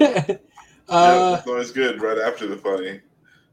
[0.00, 0.36] uh,
[0.88, 3.00] yeah, it's always good right after the funny.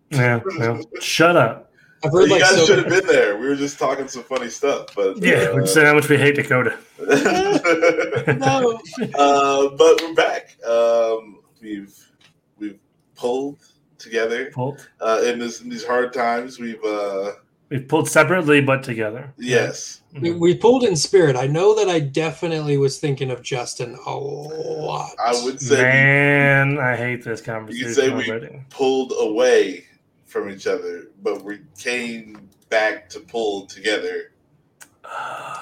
[0.09, 1.71] Yeah, well, shut up.
[2.05, 3.37] I've heard You like guys so should have been there.
[3.37, 6.17] We were just talking some funny stuff, but Yeah, uh, we said how much we
[6.17, 6.77] hate Dakota.
[8.37, 8.79] no.
[9.15, 10.57] uh, but we're back.
[10.67, 11.97] Um, we've
[12.57, 12.77] we've
[13.15, 13.59] pulled
[13.97, 14.87] together Pulled.
[14.99, 16.59] uh, in, this, in these hard times.
[16.59, 17.31] We've uh,
[17.73, 19.33] We've pulled separately but together.
[19.39, 21.35] yes, We, we pulled in spirit.
[21.35, 25.09] I know that I definitely was thinking of Justin a lot.
[25.17, 29.85] I would say we Man, I hate this conversation could say we- pulled away
[30.27, 34.33] from each other, but we came back to pull together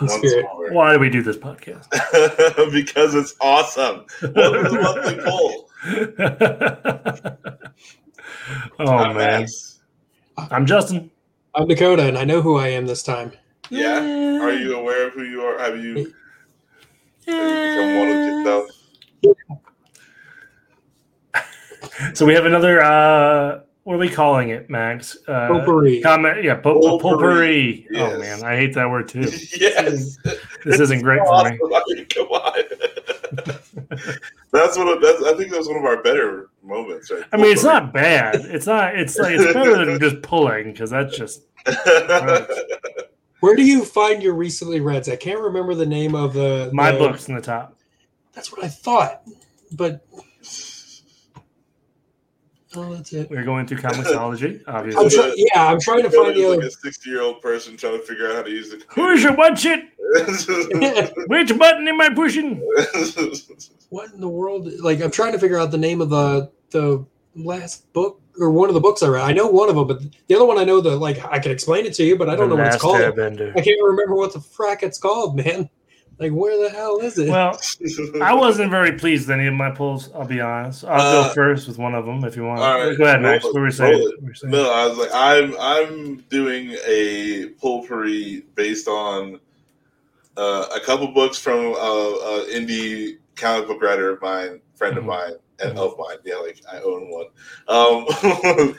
[0.01, 0.25] once
[0.71, 1.87] Why do we do this podcast?
[2.73, 4.05] because it's awesome.
[4.35, 5.70] Welcome to the monthly poll.
[8.79, 9.79] oh I'm man, Max.
[10.37, 11.09] I'm Justin.
[11.53, 13.33] I'm Dakota, and I know who I am this time.
[13.69, 13.99] Yeah.
[14.41, 15.59] Are you aware of who you are?
[15.59, 16.05] Have you, have
[17.27, 18.69] you become one with yourself?
[22.13, 22.81] So we have another.
[22.81, 25.17] uh What are we calling it, Max?
[25.27, 26.01] Uh, Potpourri.
[26.01, 26.43] Comment.
[26.43, 27.87] Yeah, po- Potpourri.
[27.91, 27.98] potpourri.
[27.98, 29.21] Oh man, I hate that word too.
[29.59, 30.17] yes.
[30.65, 31.59] This isn't great for me.
[31.76, 32.63] I mean, come on.
[34.52, 37.24] That's one of that's, I think that was one of our better moments, right?
[37.32, 38.35] I mean, it's not bad.
[38.35, 38.96] It's not.
[38.98, 41.44] It's like it's better than just pulling because that's just.
[43.40, 45.10] Where do you find your recently reads?
[45.10, 47.76] I can't remember the name of the My the- book's in the top.
[48.34, 49.24] That's what I thought,
[49.74, 50.05] but
[52.75, 53.29] oh, that's it.
[53.29, 55.09] We're going through Comixology, I'm obviously.
[55.09, 58.35] try- yeah, I'm trying to find the like a sixty-year-old person trying to figure out
[58.35, 59.85] how to use the Who's your watch it?
[61.27, 62.57] Which button am I pushing?
[63.89, 64.69] what in the world?
[64.79, 67.05] Like, I'm trying to figure out the name of the the
[67.35, 69.23] last book or one of the books I read.
[69.23, 71.51] I know one of them, but the other one I know the like I can
[71.51, 72.97] explain it to you, but I don't know what it's called.
[72.97, 73.51] Airbender.
[73.51, 75.69] I can't remember what the frack it's called, man.
[76.22, 77.27] Like, where the hell is it?
[77.29, 77.59] Well,
[78.22, 80.13] I wasn't very pleased with any of my pulls.
[80.13, 80.85] I'll be honest.
[80.85, 82.61] I'll Uh, go first with one of them if you want.
[82.61, 83.44] right, go ahead, Max.
[83.44, 84.00] What were we saying?
[84.00, 84.51] What were we saying?
[84.51, 89.39] No, I was like, I'm I'm doing a potpourri based on
[90.37, 95.03] uh, a couple books from uh, uh, indie comic book writer of mine, friend of
[95.03, 95.07] Mhm.
[95.07, 95.33] mine.
[95.63, 96.17] Of mine.
[96.23, 97.27] Yeah, like I own one.
[97.67, 98.05] Um,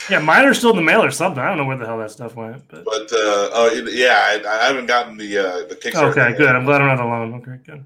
[0.11, 1.43] Yeah, mine are still in the mail or something.
[1.43, 2.67] I don't know where the hell that stuff went.
[2.69, 6.11] But but uh, oh yeah, I, I haven't gotten the uh, the Kickstarter.
[6.11, 6.39] okay, yet.
[6.39, 6.49] good.
[6.55, 7.35] I'm glad I'm not alone.
[7.35, 7.85] Okay, good.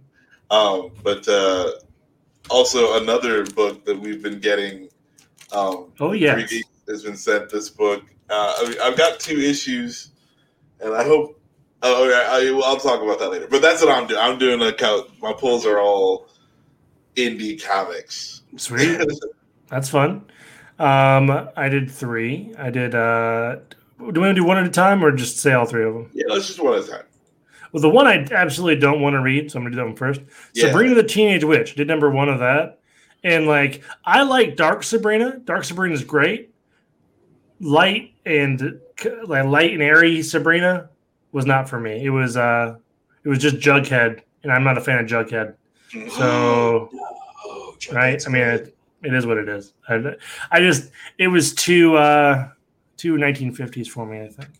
[0.51, 1.71] Um, but uh,
[2.51, 4.89] also another book that we've been getting.
[5.53, 6.39] Um, Oh yeah.
[6.89, 8.05] Has been sent this book.
[8.31, 10.11] Uh, I, I've got two issues,
[10.81, 11.41] and I hope.
[11.83, 13.47] Oh, okay, I, I'll talk about that later.
[13.51, 14.21] But that's what I'm doing.
[14.21, 15.11] I'm doing a count.
[15.21, 16.29] My pulls are all
[17.17, 18.43] indie comics.
[18.57, 19.01] Sweet.
[19.69, 20.25] That's fun.
[20.79, 22.55] Um, I did three.
[22.59, 22.95] I did.
[22.95, 23.57] uh
[23.99, 25.95] Do we want to do one at a time or just say all three of
[25.95, 26.11] them?
[26.15, 27.05] yeah, let's just one at a time.
[27.73, 29.97] Well, the one I absolutely don't want to read, so I'm gonna do that one
[29.97, 30.21] first.
[30.55, 30.69] Yeah.
[30.69, 32.79] Sabrina the Teenage Witch did number one of that,
[33.25, 35.39] and like I like Dark Sabrina.
[35.39, 36.55] Dark Sabrina is great.
[37.61, 38.81] Light and
[39.25, 40.91] like light and airy Sabrina
[41.33, 42.05] was not for me.
[42.05, 42.77] It was uh,
[43.25, 45.55] it was just Jughead, and I'm not a fan of Jughead.
[45.91, 49.73] So oh, right, I mean it, it is what it is.
[49.89, 50.15] I,
[50.51, 52.49] I just it was too uh
[52.97, 54.23] too 1950s for me.
[54.23, 54.51] I think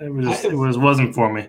[0.00, 1.48] it was it was wasn't for me.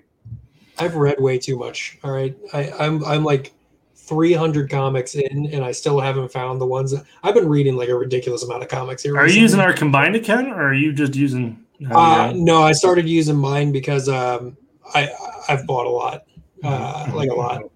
[0.77, 1.97] I've read way too much.
[2.03, 3.53] All right, I, I'm I'm like
[3.95, 6.91] 300 comics in, and I still haven't found the ones.
[6.91, 9.17] That, I've been reading like a ridiculous amount of comics here.
[9.17, 11.63] Are you using our combined account, or are you just using?
[11.89, 14.57] Uh, no, I started using mine because um,
[14.93, 15.09] I
[15.47, 16.25] I've bought a lot,
[16.63, 17.70] uh, like a lot.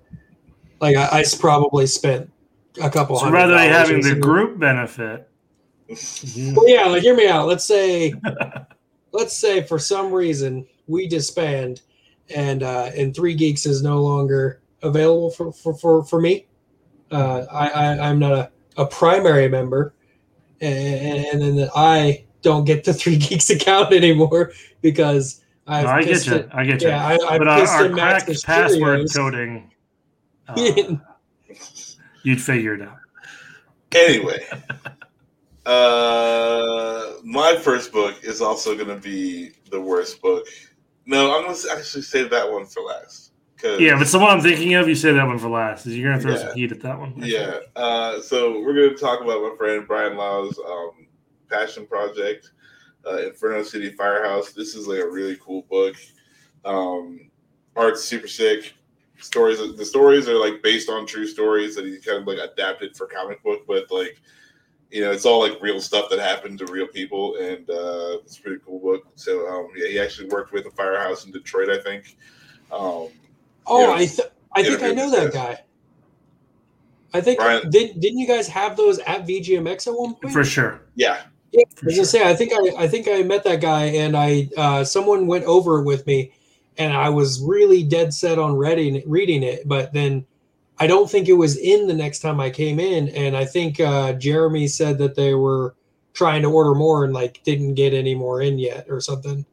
[0.86, 2.32] Like I, I s- probably spent
[2.82, 3.18] a couple.
[3.18, 4.22] So rather than having the recently.
[4.22, 5.28] group benefit,
[5.90, 7.48] Well, yeah, like hear me out.
[7.48, 8.14] Let's say,
[9.12, 11.82] let's say for some reason we disband,
[12.36, 16.46] and uh, and Three Geeks is no longer available for for for, for me.
[17.12, 19.96] Uh, I, I I'm not a, a primary member,
[20.62, 26.04] and, and then I don't get the Three Geeks account anymore because I've no, I
[26.04, 26.34] get you.
[26.36, 26.90] it- I get you.
[26.90, 29.72] Yeah, I, I but our, our cracked the password coding,
[30.48, 30.96] uh,
[32.24, 32.98] you'd figure it out.
[33.94, 34.46] Anyway,
[35.66, 40.46] uh, my first book is also going to be the worst book.
[41.06, 43.32] No, I'm going to actually save that one for last.
[43.64, 45.88] Yeah, if it's the one I'm thinking of, you say that one for last.
[45.88, 46.38] Is you're gonna throw Yeah.
[46.50, 47.14] some heat at that one?
[47.18, 47.60] Yeah.
[47.76, 51.08] Uh, so we're going to talk about my friend Brian Lau's um,
[51.50, 52.52] passion project,
[53.08, 54.52] uh, Inferno City Firehouse.
[54.52, 55.96] This is like a really cool book.
[56.64, 57.32] Um,
[57.76, 58.74] art's super sick.
[59.22, 59.60] Stories.
[59.78, 63.08] The stories are like based on true stories that he kind of like adapted for
[63.08, 64.22] comic book, but like
[64.92, 68.38] you know, it's all like real stuff that happened to real people, and uh, it's
[68.38, 69.04] a pretty cool book.
[69.16, 72.18] So um, yeah, he actually worked with a firehouse in Detroit, I think.
[72.72, 73.08] Um,
[73.68, 73.94] Oh, Yeah.
[73.96, 75.64] I th- I think I know that guy.
[77.14, 80.34] I think Brian- did didn't you guys have those at VGMX at one point?
[80.34, 80.82] For sure.
[80.96, 81.24] Yeah.
[81.52, 82.02] Yeah, I was sure.
[82.02, 85.26] gonna say I think I I think I met that guy and I uh, someone
[85.26, 86.32] went over with me
[86.78, 90.26] and I was really dead set on reading reading it, but then
[90.78, 93.80] I don't think it was in the next time I came in, and I think
[93.80, 95.76] uh, Jeremy said that they were
[96.14, 99.46] trying to order more and like didn't get any more in yet or something.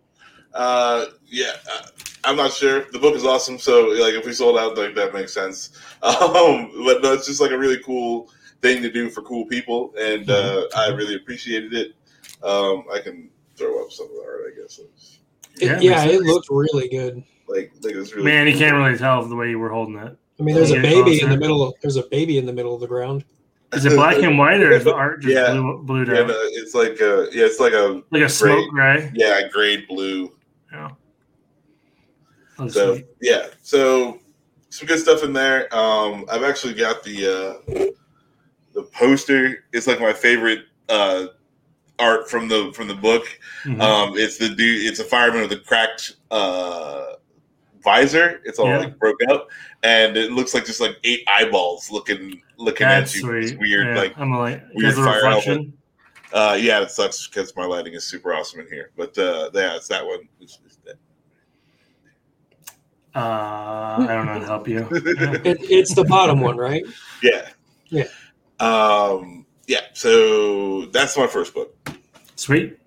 [0.55, 1.87] Uh, yeah, uh,
[2.25, 2.87] I'm not sure.
[2.93, 5.71] The book is awesome, so like if we sold out, like that makes sense.
[6.03, 8.29] Um, but no, it's just like a really cool
[8.61, 11.95] thing to do for cool people, and uh, I really appreciated it.
[12.43, 14.81] Um, I can throw up some of the art, I guess.
[15.55, 16.27] It's, It- Yeah, Yeah, it sense.
[16.27, 17.23] looked really good.
[17.49, 20.17] like, like it's really Man, you can't really tell the way you were holding it.
[20.41, 21.63] I mean, there's a baby in the middle.
[21.63, 23.25] Of, there's a baby in the middle of the ground.
[23.75, 25.53] Is it black and white or is the art just Yeah.
[25.53, 29.11] blue, blued Yeah, no, it's like a yeah, it's like a like a smoke gray?
[29.15, 30.31] yeah, grade blue.
[30.73, 30.91] Yeah.
[32.59, 33.07] Oh, So sweet.
[33.23, 34.21] yeah, so
[34.71, 35.75] some good stuff in there.
[35.75, 37.85] Um, I've actually got the uh,
[38.75, 39.65] the poster.
[39.73, 41.27] It's like my favorite uh,
[42.03, 43.25] art from the from the book.
[43.65, 43.81] Mhm.
[43.81, 44.87] Um, it's the dude.
[44.87, 47.15] It's a fireman with a cracked uh,
[47.83, 48.41] visor.
[48.45, 48.79] It's all Yeah.
[48.79, 49.49] like broke up,
[49.83, 53.23] and it looks like just like eight eyeballs looking looking That's at you.
[53.23, 53.45] sweet.
[53.45, 53.87] It's weird.
[53.89, 55.73] Yeah, Like I'm like, weird fire reflection.
[56.33, 58.91] uh, yeah, it sucks because my lighting is super awesome in here.
[58.97, 60.21] But uh, yeah, it's that one.
[60.41, 60.97] It's- it's that.
[63.15, 63.19] Uh,
[64.01, 64.89] I don't know how to help you.
[64.91, 66.83] It, it's the bottom one, right?
[67.23, 67.49] Yeah.
[67.89, 68.05] Yeah.
[68.59, 69.81] Um, yeah.
[69.95, 71.77] So that's my first book.
[72.37, 72.79] Sweet.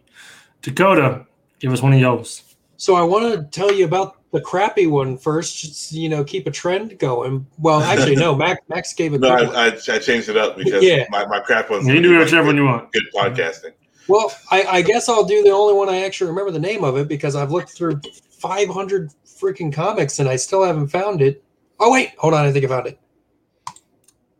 [0.62, 1.26] Dakota,
[1.60, 2.56] give us one of yours.
[2.78, 5.58] So I want to tell you about the crappy one first.
[5.62, 7.46] Just, you know, keep a trend going.
[7.58, 8.36] Well, actually, no.
[8.36, 9.56] Max Max gave a No, good one.
[9.56, 11.06] I, I, I changed it up because Yeah.
[11.10, 12.92] my, my crap one's You can do whichever one you want.
[12.92, 13.72] Good podcasting.
[14.08, 16.98] Well, I, I guess I'll do the only one I actually remember the name of
[16.98, 18.02] it because I've looked through
[18.40, 21.44] 500 freaking comics and I still haven't found it.
[21.80, 22.46] Oh wait, hold on.
[22.46, 23.00] I think I found it.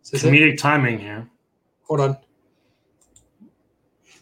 [0.04, 0.32] Is this it?
[0.32, 1.28] Comedic timing here.
[1.88, 2.18] Hold on.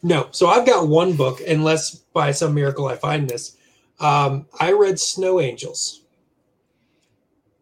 [0.01, 3.57] No, so I've got one book, unless by some miracle I find this.
[4.00, 6.01] Um, I read Snow Angels,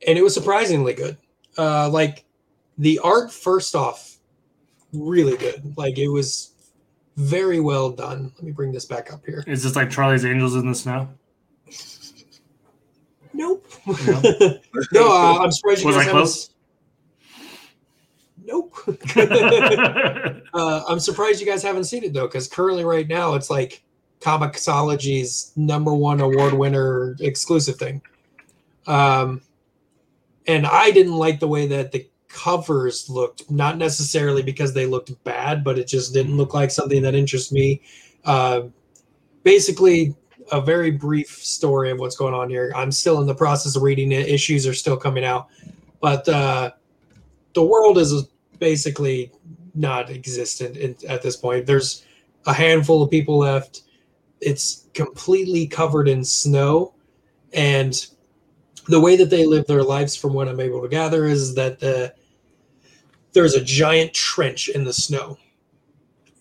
[0.07, 1.17] and it was surprisingly good.
[1.57, 2.25] Uh, like
[2.79, 4.17] the art, first off,
[4.91, 5.77] really good.
[5.77, 6.51] Like it was
[7.15, 8.31] very well done.
[8.35, 9.43] Let me bring this back up here.
[9.45, 11.09] Is this like Charlie's Angels in the Snow?
[13.33, 13.65] Nope.
[13.85, 14.21] No?
[14.91, 16.11] no, uh, I'm surprised you Was guys I haven't.
[16.11, 16.50] close?
[18.51, 18.75] Nope.
[20.53, 23.83] uh, I'm surprised you guys haven't seen it though, because currently, right now, it's like
[24.19, 28.01] Comixology's number one award winner exclusive thing.
[28.87, 29.41] Um,
[30.47, 35.11] and I didn't like the way that the covers looked, not necessarily because they looked
[35.23, 37.81] bad, but it just didn't look like something that interests me.
[38.25, 38.63] Uh,
[39.43, 40.15] basically,
[40.51, 42.71] a very brief story of what's going on here.
[42.75, 44.27] I'm still in the process of reading it.
[44.27, 45.47] Issues are still coming out,
[46.01, 46.71] but uh,
[47.53, 48.27] the world is
[48.61, 49.31] basically
[49.75, 51.65] not existent in, at this point.
[51.65, 52.05] There's
[52.45, 53.81] a handful of people left.
[54.39, 56.93] It's completely covered in snow,
[57.53, 58.05] and
[58.87, 61.79] the way that they live their lives, from what I'm able to gather, is that
[61.79, 62.13] the,
[63.33, 65.37] there's a giant trench in the snow,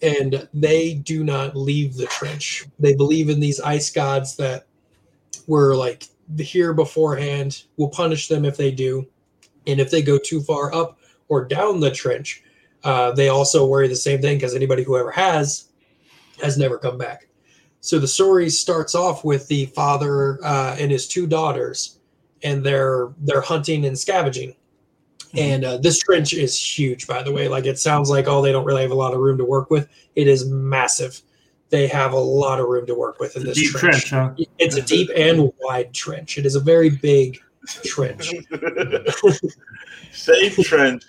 [0.01, 2.67] and they do not leave the trench.
[2.79, 4.67] They believe in these ice gods that
[5.47, 6.05] were like
[6.39, 7.65] here beforehand.
[7.77, 9.07] Will punish them if they do,
[9.67, 11.00] and if they go too far up
[11.31, 12.43] or down the trench,
[12.85, 15.69] uh, they also worry the same thing because anybody who ever has
[16.43, 17.28] has never come back.
[17.81, 21.99] So the story starts off with the father uh, and his two daughters,
[22.43, 24.55] and they're they're hunting and scavenging.
[25.35, 27.47] And uh, this trench is huge, by the way.
[27.47, 29.71] Like it sounds like oh, they don't really have a lot of room to work
[29.71, 29.88] with.
[30.16, 31.23] It is massive.
[31.69, 34.07] They have a lot of room to work with in this trench.
[34.07, 34.45] trench, huh?
[34.59, 36.37] It's a deep and wide trench.
[36.37, 38.33] It is a very big trench.
[40.12, 41.05] Say trench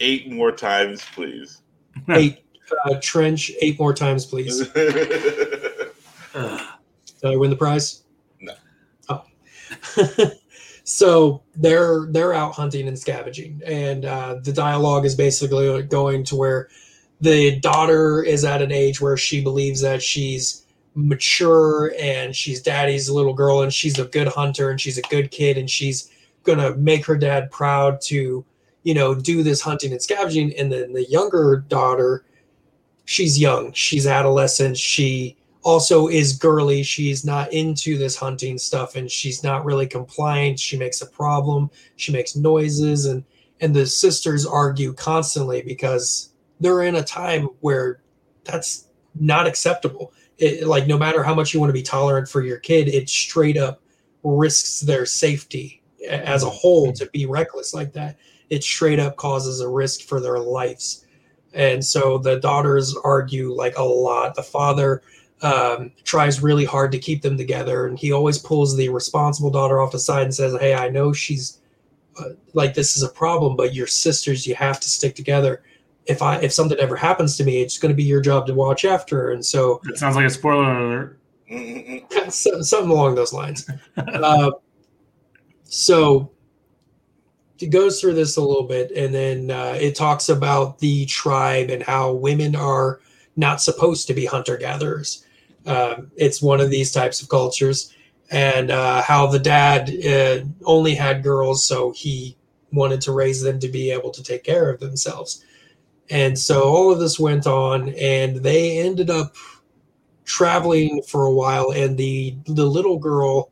[0.00, 1.62] eight more times, please.
[2.08, 2.44] Eight
[2.84, 4.68] uh, trench, eight more times, please.
[4.72, 5.90] Did
[7.24, 8.02] I win the prize?
[8.40, 8.54] No.
[9.08, 9.24] Oh.
[10.84, 16.36] so they're they're out hunting and scavenging, and uh, the dialogue is basically going to
[16.36, 16.68] where
[17.20, 20.63] the daughter is at an age where she believes that she's
[20.94, 25.30] mature and she's daddy's little girl and she's a good hunter and she's a good
[25.30, 26.10] kid and she's
[26.44, 28.44] gonna make her dad proud to
[28.84, 32.24] you know do this hunting and scavenging and then the younger daughter
[33.06, 36.82] she's young she's adolescent she also is girly.
[36.82, 40.60] She's not into this hunting stuff and she's not really compliant.
[40.60, 41.70] She makes a problem.
[41.96, 43.24] She makes noises and
[43.60, 48.02] and the sisters argue constantly because they're in a time where
[48.44, 50.12] that's not acceptable.
[50.38, 53.08] It, like no matter how much you want to be tolerant for your kid, it
[53.08, 53.80] straight up
[54.22, 58.16] risks their safety as a whole to be reckless like that.
[58.50, 61.06] It straight up causes a risk for their lives.
[61.52, 64.34] And so the daughters argue like a lot.
[64.34, 65.02] The father
[65.42, 69.80] um, tries really hard to keep them together, and he always pulls the responsible daughter
[69.80, 71.60] off the side and says, "Hey, I know she's
[72.18, 75.62] uh, like this is a problem, but your sisters, you have to stick together."
[76.06, 78.54] If I if something ever happens to me, it's going to be your job to
[78.54, 79.32] watch after her.
[79.32, 81.18] And so it sounds like a spoiler alert.
[82.30, 83.68] something along those lines.
[83.96, 84.50] uh,
[85.64, 86.30] so
[87.60, 91.70] it goes through this a little bit, and then uh, it talks about the tribe
[91.70, 93.00] and how women are
[93.36, 95.24] not supposed to be hunter gatherers.
[95.66, 97.94] Um, it's one of these types of cultures,
[98.30, 102.36] and uh, how the dad uh, only had girls, so he
[102.72, 105.44] wanted to raise them to be able to take care of themselves.
[106.10, 109.34] And so all of this went on, and they ended up
[110.24, 111.70] traveling for a while.
[111.70, 113.50] And the the little girl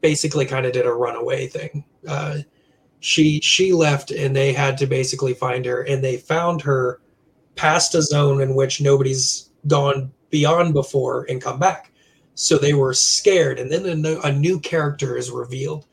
[0.00, 1.84] basically kind of did a runaway thing.
[2.06, 2.38] Uh,
[3.00, 5.82] she she left, and they had to basically find her.
[5.82, 7.00] And they found her
[7.56, 11.90] past a zone in which nobody's gone beyond before and come back.
[12.34, 15.86] So they were scared, and then a new, a new character is revealed.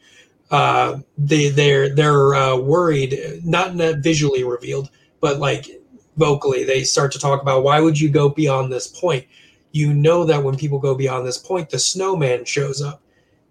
[0.50, 4.90] Uh, they they're they're uh, worried, not not visually revealed,
[5.22, 5.82] but like
[6.18, 9.26] vocally they start to talk about why would you go beyond this point?
[9.72, 13.02] You know that when people go beyond this point the snowman shows up.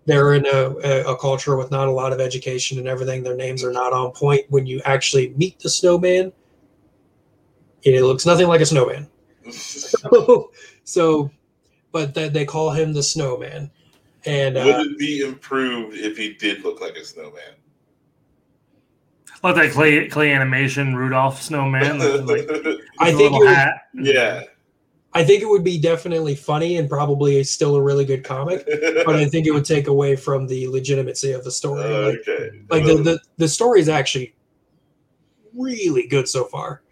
[0.06, 3.22] They're in a, a, culture with not a lot of education and everything.
[3.22, 4.46] Their names are not on point.
[4.48, 6.32] When you actually meet the snowman
[7.82, 9.08] it looks nothing like a snowman.
[9.50, 10.50] So,
[10.84, 11.30] so
[11.92, 13.70] but th- they call him the snowman.
[14.26, 17.54] And would uh, it be improved if he did look like a snowman
[19.42, 21.98] like that clay clay animation Rudolph snowman.
[22.26, 22.48] Like,
[22.98, 24.42] I think it would, yeah.
[25.12, 28.64] I think it would be definitely funny and probably still a really good comic,
[29.04, 31.82] but I think it would take away from the legitimacy of the story.
[31.82, 32.50] Uh, like, okay.
[32.70, 34.34] Like the, the the story is actually
[35.52, 36.82] really good so far.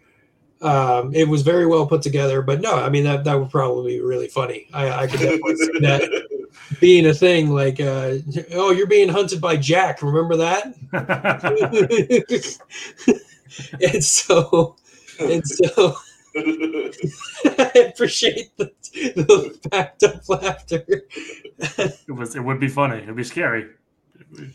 [0.61, 3.93] Um, it was very well put together, but no, I mean that that would probably
[3.93, 4.67] be really funny.
[4.73, 6.27] I, I could definitely see that
[6.79, 7.49] being a thing.
[7.49, 8.15] Like, uh,
[8.53, 10.01] oh, you're being hunted by Jack.
[10.01, 10.73] Remember that?
[13.81, 14.75] and so,
[15.19, 15.95] and so,
[16.35, 20.83] I appreciate the, the backed up laughter.
[20.87, 22.35] it was.
[22.35, 23.03] It would be funny.
[23.03, 23.67] It'd be scary.
[24.15, 24.53] It'd be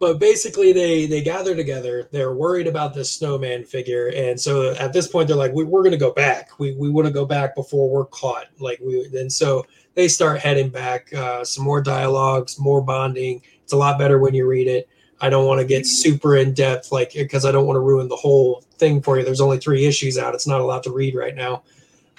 [0.00, 4.92] but basically they they gather together they're worried about this snowman figure and so at
[4.92, 7.24] this point they're like we, are going to go back we, we want to go
[7.24, 11.80] back before we're caught like we and so they start heading back uh, some more
[11.80, 13.42] dialogues more bonding.
[13.62, 14.88] It's a lot better when you read it.
[15.20, 18.08] I don't want to get super in depth like because i don't want to ruin
[18.08, 19.24] the whole thing for you.
[19.24, 20.34] There's only three issues out.
[20.34, 21.62] It's not a lot to read right now.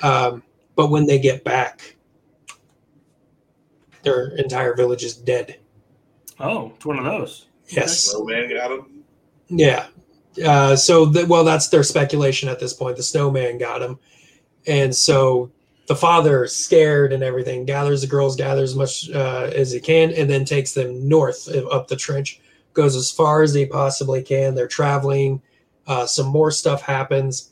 [0.03, 0.43] Um,
[0.75, 1.95] but when they get back
[4.03, 5.59] their entire village is dead.
[6.39, 7.47] Oh it's one of those.
[7.69, 7.99] Yes.
[7.99, 9.03] Snowman got him.
[9.47, 9.87] Yeah.
[10.43, 12.97] Uh, so, the, well, that's their speculation at this point.
[12.97, 13.99] The snowman got him,
[14.65, 15.51] and so
[15.91, 20.09] the father, scared and everything, gathers the girls, gathers as much uh, as he can,
[20.13, 22.39] and then takes them north up the trench.
[22.71, 24.55] Goes as far as he possibly can.
[24.55, 25.41] They're traveling.
[25.85, 27.51] Uh, some more stuff happens,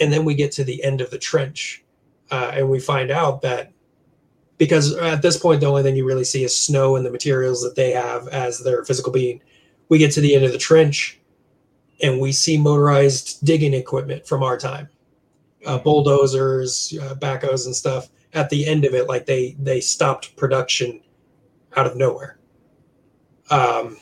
[0.00, 1.82] and then we get to the end of the trench,
[2.30, 3.72] uh, and we find out that
[4.58, 7.62] because at this point the only thing you really see is snow and the materials
[7.62, 9.42] that they have as their physical being
[9.88, 11.20] we get to the end of the trench
[12.00, 14.88] and we see motorized digging equipment from our time
[15.66, 20.36] uh, bulldozers uh, backhoes and stuff at the end of it like they they stopped
[20.36, 21.00] production
[21.76, 22.38] out of nowhere.
[23.50, 23.98] Um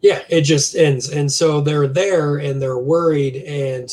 [0.00, 1.10] yeah it just ends.
[1.10, 3.90] And so they're there and they're worried and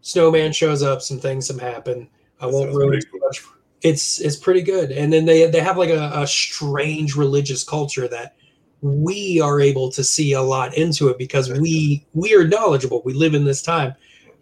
[0.00, 2.08] snowman shows up some things have happened.
[2.40, 3.44] I won't ruin too much.
[3.82, 8.08] It's it's pretty good, and then they they have like a, a strange religious culture
[8.08, 8.36] that
[8.82, 13.02] we are able to see a lot into it because we we are knowledgeable.
[13.04, 13.94] We live in this time,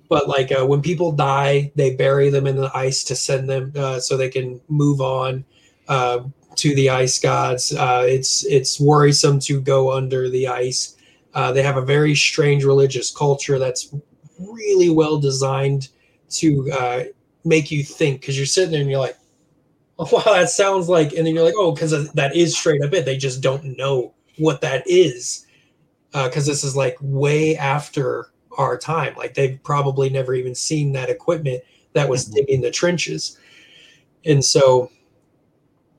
[0.09, 3.73] but like uh, when people die, they bury them in the ice to send them
[3.77, 5.45] uh, so they can move on
[5.89, 6.21] uh,
[6.57, 7.73] to the ice gods.
[7.73, 10.97] Uh, it's it's worrisome to go under the ice.
[11.35, 13.95] Uh, they have a very strange religious culture that's
[14.39, 15.89] really well designed
[16.31, 17.05] to uh,
[17.45, 19.19] make you think because you're sitting there and you're like,
[19.99, 22.95] oh, wow, that sounds like, and then you're like, oh, because that is straight up
[22.95, 23.05] it.
[23.05, 25.47] They just don't know what that is
[26.13, 29.15] because this is like way after our time.
[29.17, 31.63] Like they've probably never even seen that equipment
[31.95, 32.35] that was mm-hmm.
[32.35, 33.39] digging the trenches.
[34.27, 34.91] And so,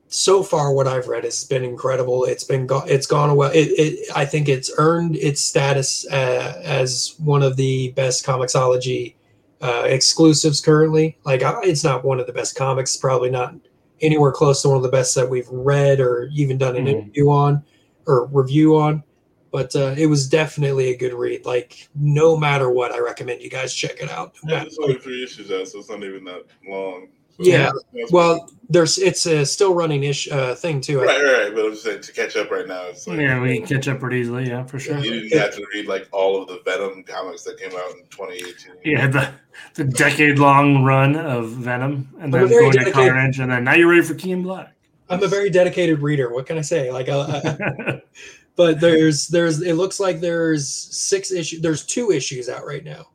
[0.08, 2.24] so far, what I've read has been incredible.
[2.24, 3.50] It's been go- it's gone well.
[3.50, 9.14] It, it I think it's earned its status uh, as one of the best Comixology
[9.62, 11.18] uh, exclusives currently.
[11.24, 13.54] Like it's not one of the best comics, probably not
[14.00, 16.98] anywhere close to one of the best that we've read or even done an mm-hmm.
[17.00, 17.62] interview on
[18.06, 19.02] or review on.
[19.50, 21.44] But uh, it was definitely a good read.
[21.44, 24.34] Like no matter what, I recommend you guys check it out.
[24.44, 27.08] No Yeah, matter there's only three issues out, so it's not even that long.
[27.36, 31.00] So Yeah, that's- Well, there's it's a still running ish uh, thing too.
[31.00, 31.54] Right, right, right.
[31.54, 32.82] But I'm just saying to catch up right now.
[32.88, 34.46] It's like, Yeah, we can catch up pretty easily.
[34.48, 34.98] Yeah, for sure.
[34.98, 38.04] You didn't have to read like all of the Venom comics that came out in
[38.10, 38.74] 2018.
[38.84, 39.30] Yeah, the
[39.74, 43.64] the decade long run of Venom, and I'm then very going to Carnage, and then
[43.64, 44.74] now you're ready for King Black.
[45.08, 46.32] I'm a very dedicated reader.
[46.32, 46.92] What can I say?
[46.92, 48.00] Like, I, I,
[48.60, 51.62] but there's there's it looks like there's six issues.
[51.62, 53.06] There's two issues out right now.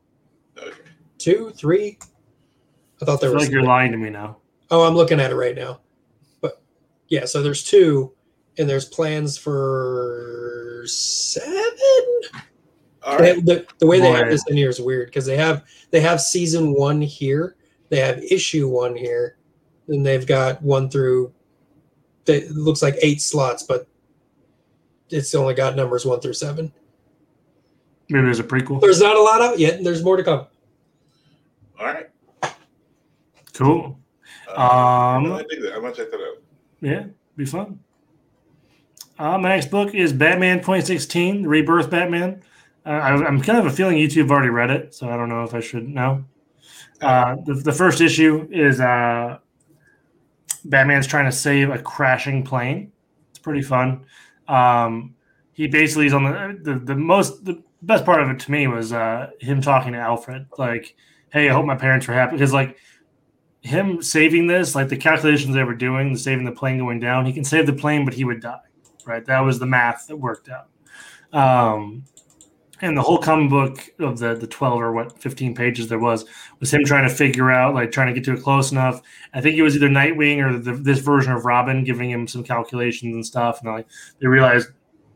[0.58, 0.72] Okay.
[1.18, 2.00] Two, three.
[3.00, 3.42] I thought I there feel was.
[3.44, 4.38] like you're lying to me now.
[4.72, 5.82] Oh, I'm looking at it right now.
[6.40, 6.60] But
[7.06, 8.12] yeah, so there's two,
[8.58, 11.52] and there's plans for seven.
[13.04, 15.62] All They- the, the way they have this in here is weird because they have
[15.92, 17.54] they have season one here,
[17.88, 19.36] they have issue one here,
[19.86, 21.32] and they've got one through.
[22.26, 23.86] It looks like eight slots, but
[25.10, 26.72] it's only got numbers one through seven.
[28.08, 28.80] Maybe there's a prequel.
[28.80, 30.46] There's not a lot out yet, and there's more to come.
[31.78, 32.08] All right.
[33.52, 33.98] Cool.
[34.48, 35.74] Uh, Um, I dig that.
[35.74, 36.42] I might check that out.
[36.80, 37.80] Yeah, be fun.
[39.18, 42.42] Uh, my next book is Batman 2016, The Rebirth Batman.
[42.84, 45.16] Uh, I, I'm kind of a feeling you two have already read it, so I
[45.16, 46.24] don't know if I should know.
[47.00, 49.38] Uh, the, the first issue is uh,
[50.64, 52.92] Batman's trying to save a crashing plane.
[53.30, 54.04] It's pretty fun.
[54.48, 55.14] Um,
[55.52, 58.66] he basically is on the, the the most the best part of it to me
[58.66, 60.94] was uh, him talking to Alfred, like,
[61.30, 62.76] "Hey, I hope my parents were happy," because like
[63.62, 67.26] him saving this, like the calculations they were doing, the saving the plane going down,
[67.26, 68.60] he can save the plane, but he would die.
[69.04, 70.68] Right, that was the math that worked out.
[71.32, 72.04] Um,
[72.82, 76.24] and the whole comic book of the the twelve or what fifteen pages there was
[76.60, 79.00] was him trying to figure out, like trying to get to it close enough.
[79.32, 82.44] I think it was either Nightwing or the, this version of Robin giving him some
[82.44, 83.86] calculations and stuff, and like
[84.20, 84.68] they realized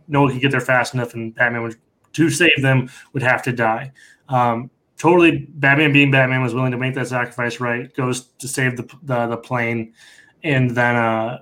[0.09, 1.77] no one could get there fast enough, and Batman would
[2.13, 3.93] to save them would have to die.
[4.29, 7.61] Um, totally, Batman being Batman was willing to make that sacrifice.
[7.61, 9.93] Right, goes to save the the, the plane,
[10.43, 11.41] and then uh,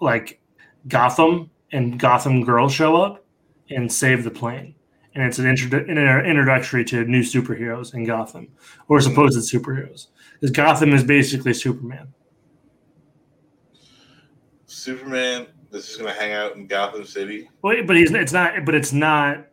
[0.00, 0.40] like
[0.88, 3.24] Gotham and Gotham Girl show up
[3.70, 4.74] and save the plane.
[5.14, 8.48] And it's an, introdu- an introductory to new superheroes in Gotham,
[8.88, 9.04] or hmm.
[9.04, 10.06] supposed superheroes.
[10.34, 12.14] Because Gotham is basically Superman.
[14.66, 17.48] Superman is just gonna hang out in Gotham City.
[17.62, 18.64] Wait, but he's it's not.
[18.64, 19.46] But it's not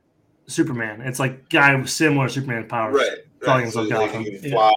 [0.48, 1.02] Superman.
[1.02, 2.96] It's like guy with similar Superman powers.
[2.96, 3.20] Right.
[3.42, 3.74] Calling right.
[3.74, 4.24] So himself like, Gotham.
[4.24, 4.72] he can Yeah.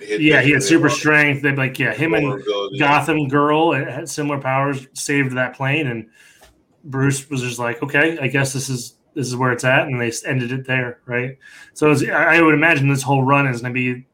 [0.00, 1.42] He Yeah, he had super strength.
[1.42, 2.42] They'd like, yeah, him and.
[2.78, 6.08] Gotham Girl had similar powers, saved that plane, and
[6.84, 10.00] Bruce was just like, okay, I guess this is this is where it's at, and
[10.00, 11.38] they ended it there, right?
[11.72, 14.06] So I would imagine this whole run is going to be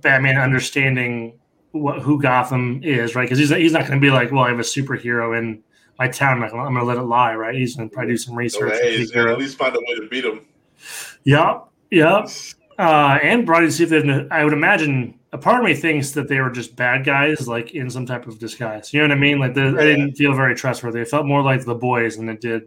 [0.00, 1.38] Batman understanding
[1.72, 3.24] what who Gotham is, right?
[3.24, 5.62] Because he's he's not going to be like, well, I have a superhero in
[6.00, 7.54] my town, I'm, going to let it lie, right?
[7.54, 8.72] He's going to probably do some So, research.
[8.80, 10.46] hey, he's gonna at least find a way to beat him.
[11.24, 12.28] Yep, yep.
[12.78, 14.26] Uh, and brought to see if they've.
[14.30, 17.72] I would imagine a part of me thinks that they were just bad guys, like
[17.72, 18.94] in some type of disguise.
[18.94, 19.38] You know what I mean?
[19.38, 21.00] Like the, I didn't feel very trustworthy.
[21.02, 22.62] It felt more like the boys than it did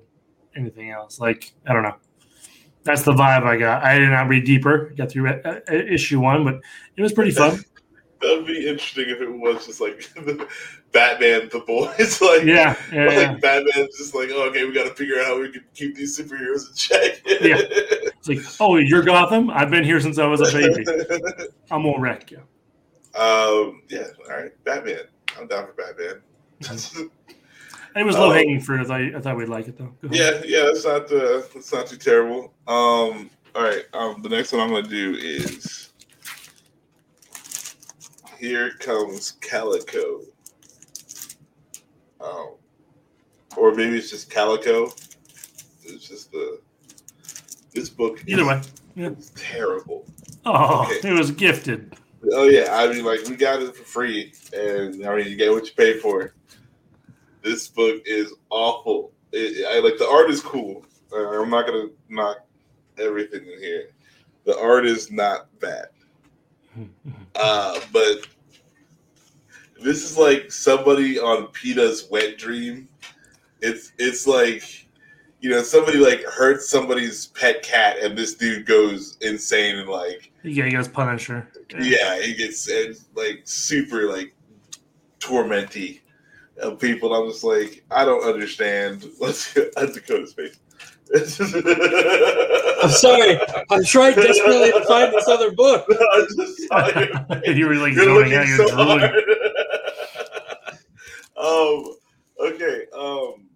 [0.56, 1.20] anything else.
[1.20, 1.96] Like I don't know.
[2.84, 3.84] That's the vibe I got.
[3.84, 4.94] I did not read deeper.
[4.98, 6.56] Got through uh, uh, issue one, but
[6.98, 7.60] it was pretty fun.
[8.22, 10.10] That would be interesting if it was just like
[10.94, 12.22] Batman, the boys.
[12.22, 13.34] like, Yeah, yeah, like yeah.
[13.34, 16.18] Batman's just like, oh, okay, we got to figure out how we can keep these
[16.18, 17.22] superheroes in check.
[17.26, 17.58] Yeah.
[17.60, 19.50] It's like, oh, you're Gotham.
[19.50, 20.86] I've been here since I was a baby.
[21.70, 22.38] I'm gonna wreck you.
[23.20, 24.08] um, yeah.
[24.30, 25.02] All right, Batman.
[25.38, 26.22] I'm down for Batman.
[27.96, 28.82] It was low hanging fruit.
[28.82, 29.94] I thought, I thought we'd like it though.
[30.10, 30.70] Yeah, yeah.
[30.70, 32.54] It's not uh, it's not too terrible.
[32.68, 33.84] Um, all right.
[33.94, 35.92] Um, the next one I'm gonna do is
[38.40, 40.22] here comes Calico.
[42.20, 42.56] Um,
[43.58, 44.86] or maybe it's just Calico.
[45.84, 46.60] It's just the
[47.74, 48.24] this book.
[48.28, 48.62] Either is way.
[48.96, 49.10] Yeah.
[49.36, 50.06] terrible.
[50.46, 51.10] Oh, Okay.
[51.10, 51.96] it was gifted.
[52.32, 55.52] Oh yeah, I mean, like we got it for free, and I mean, you get
[55.52, 56.34] what you pay for.
[57.44, 59.12] This book is awful.
[59.34, 60.86] It, I like the art is cool.
[61.12, 62.38] Uh, I'm not gonna knock
[62.98, 63.90] everything in here.
[64.46, 65.88] The art is not bad,
[67.36, 68.28] uh, but
[69.82, 72.88] this is like somebody on PETA's wet dream.
[73.62, 74.88] It's it's like
[75.42, 80.32] you know somebody like hurts somebody's pet cat, and this dude goes insane and like
[80.44, 81.50] Yeah, he goes Punisher.
[81.78, 82.70] yeah, he gets
[83.16, 84.34] like super like
[85.20, 86.00] tormenty
[86.58, 87.14] of people.
[87.14, 89.06] I'm just like, I don't understand.
[89.20, 90.60] Let's at Dakota's face.
[92.84, 93.40] I'm sorry.
[93.70, 95.86] I'm trying desperately to find this other book.
[96.14, 96.60] I'm just
[97.58, 98.48] you were like You're zoning looking out.
[98.48, 99.00] You're so drooling.
[99.00, 99.16] hard.
[101.38, 101.96] um.
[102.40, 102.86] Okay.
[102.98, 103.50] Um.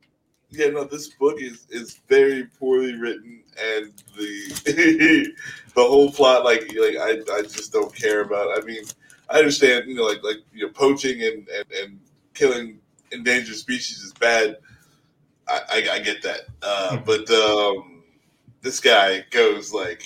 [0.49, 0.67] Yeah.
[0.69, 0.83] No.
[0.83, 5.33] This book is is very poorly poorly written, and the
[5.75, 8.57] the whole plot, like like I, I just don't care about.
[8.57, 8.83] I mean,
[9.29, 11.99] I understand, you know, like like you know, poaching and and, and
[12.33, 12.79] killing
[13.11, 14.57] endangered species is bad.
[15.47, 18.03] I, I, I get that, uh, but um,
[18.61, 20.03] this guy goes like,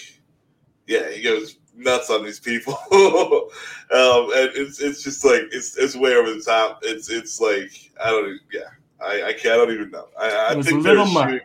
[0.87, 5.95] yeah, he goes nuts on these people, um, and it's it's just like it's it's
[5.95, 6.79] way over the top.
[6.83, 7.71] It's it's like
[8.03, 8.69] I don't yeah.
[9.03, 9.55] I, I can't.
[9.55, 10.07] I don't even know.
[10.19, 11.41] I, I It a think little they're shooting.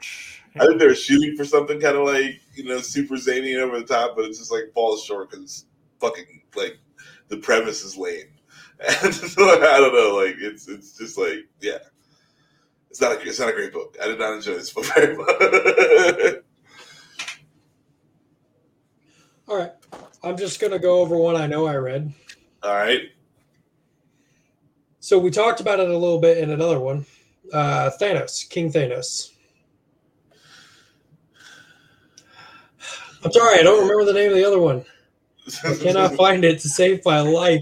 [0.58, 3.78] I think they're shooting for something kind of like you know super zany and over
[3.78, 5.66] the top, but it's just like falls short because
[6.00, 6.78] fucking like
[7.28, 8.28] the premise is lame.
[8.78, 10.16] And I don't know.
[10.16, 11.78] Like it's it's just like yeah,
[12.90, 13.96] it's not a, it's not a great book.
[14.02, 15.28] I did not enjoy this book very much.
[19.48, 19.72] All right.
[20.22, 22.12] I'm just gonna go over one I know I read.
[22.62, 23.02] All right.
[25.00, 27.06] So we talked about it a little bit in another one.
[27.52, 29.30] Uh, Thanos, King Thanos.
[33.24, 34.84] I'm sorry, I don't remember the name of the other one.
[35.64, 37.60] I cannot find it to save my life.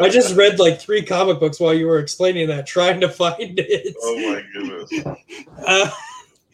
[0.00, 3.58] I just read like three comic books while you were explaining that, trying to find
[3.58, 3.94] it.
[4.02, 5.16] oh my goodness,
[5.66, 5.90] Uh,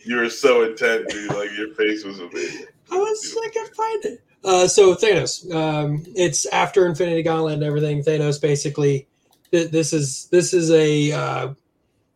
[0.05, 1.33] you were so intent, dude.
[1.35, 2.67] Like your face was amazing.
[2.93, 4.23] I was like, I can find it.
[4.45, 8.03] Uh, so Thanos, um, it's after Infinity Gauntlet and everything.
[8.05, 9.09] Thanos basically,
[9.51, 11.11] th- this is this is a.
[11.13, 11.55] Uh,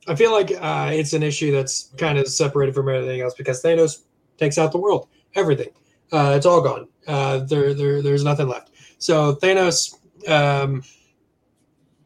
[0.07, 3.62] I feel like uh, it's an issue that's kind of separated from everything else because
[3.62, 4.03] Thanos
[4.38, 5.71] takes out the world, everything.
[6.12, 6.88] Uh, it's all gone.
[7.07, 8.70] Uh, there, there, there's nothing left.
[8.99, 9.94] So Thanos,
[10.29, 10.83] um,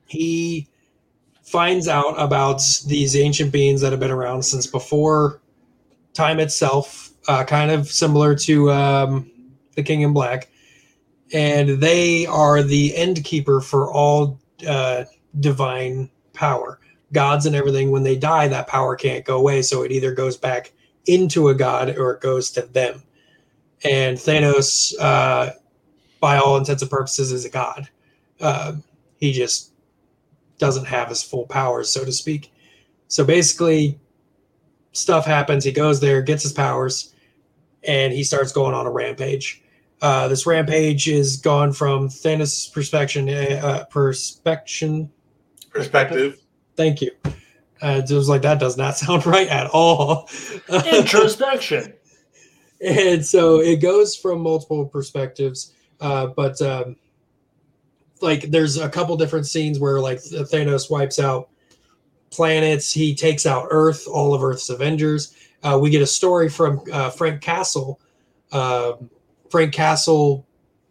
[0.07, 0.69] he
[1.43, 5.41] finds out about these ancient beings that have been around since before
[6.13, 9.31] time itself, uh, kind of similar to um,
[9.75, 10.49] the King in Black,
[11.33, 15.05] and they are the end keeper for all uh,
[15.41, 16.79] divine power,
[17.13, 17.91] gods and everything.
[17.91, 20.73] When they die, that power can't go away, so it either goes back
[21.07, 23.03] into a god or it goes to them.
[23.85, 25.51] And Thanos, uh,
[26.21, 27.89] by all intents and purposes, is a god.
[28.41, 28.75] Uh,
[29.19, 29.73] he just
[30.59, 32.53] doesn't have his full powers, so to speak.
[33.09, 33.99] So basically,
[34.93, 35.65] stuff happens.
[35.65, 37.15] He goes there, gets his powers,
[37.83, 39.63] and he starts going on a rampage.
[40.01, 43.29] Uh, this rampage is gone from Thanos' perspective.
[43.65, 45.11] Uh, perspection.
[45.71, 46.39] Perspective.
[46.77, 47.11] Thank you.
[47.83, 50.29] Uh, it was like that does not sound right at all.
[50.93, 51.95] Introspection.
[52.85, 56.97] And so it goes from multiple perspectives uh, but um,
[58.21, 61.49] like there's a couple different scenes where like thanos wipes out
[62.31, 66.81] planets he takes out earth all of earth's avengers uh, we get a story from
[66.93, 68.01] uh, frank castle
[68.53, 69.09] um
[69.51, 70.47] frank castle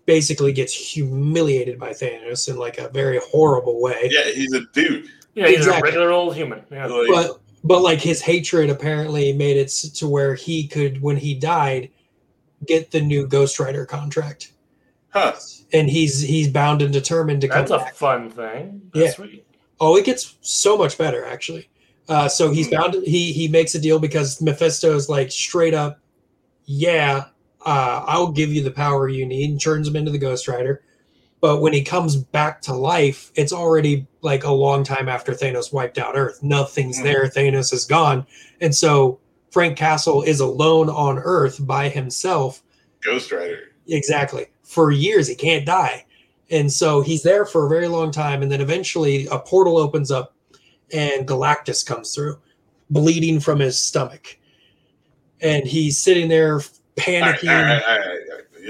[0.05, 5.07] basically gets humiliated by thanos in like a very horrible way Yeah, he's a dude.
[5.33, 5.79] Yeah, he's Exactly.
[5.89, 6.61] a regular old human.
[6.69, 6.87] Yeah.
[6.87, 11.89] But but like his hatred apparently made it to where he could when he died
[12.67, 14.51] get the new ghost rider contract
[15.09, 15.33] huh.
[15.73, 17.95] and he's he's bound and determined to come That's a back.
[17.95, 18.81] fun thing.
[18.93, 19.11] Yeah.
[19.11, 19.45] Sweet.
[19.79, 21.69] oh it gets so much better actually
[22.09, 22.75] uh, so he's Hmm.
[22.75, 25.99] bound he he makes a deal because mephisto is like straight up
[26.65, 27.25] yeah
[27.65, 30.83] uh, i'll give you the power you need and turns him into the ghost rider
[31.43, 35.73] but when he comes back to life it's already like a long time after thanos
[35.73, 37.03] wiped out earth nothing's Hmm.
[37.03, 38.25] there thanos is gone
[38.61, 39.19] and so
[39.51, 42.63] frank castle is alone on earth by himself
[43.03, 43.59] Ghost Rider.
[43.89, 44.45] Exactly.
[44.63, 46.05] For years, he can't die.
[46.49, 48.41] And so he's there for a very long time.
[48.41, 50.33] And then eventually a portal opens up
[50.93, 52.39] and Galactus comes through,
[52.89, 54.37] bleeding from his stomach.
[55.41, 57.49] And he's sitting there All right, panicking.
[57.49, 58.07] all right, all right,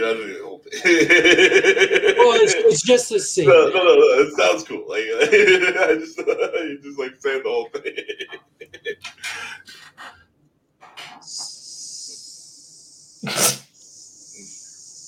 [0.02, 0.60] all right.
[2.24, 2.62] You don't do the whole thing.
[2.64, 3.48] Well, it's, it's just a scene.
[3.50, 4.86] no, no, no, no, it sounds cool.
[4.88, 5.02] Like
[5.90, 7.94] I just, you just like saying the whole thing.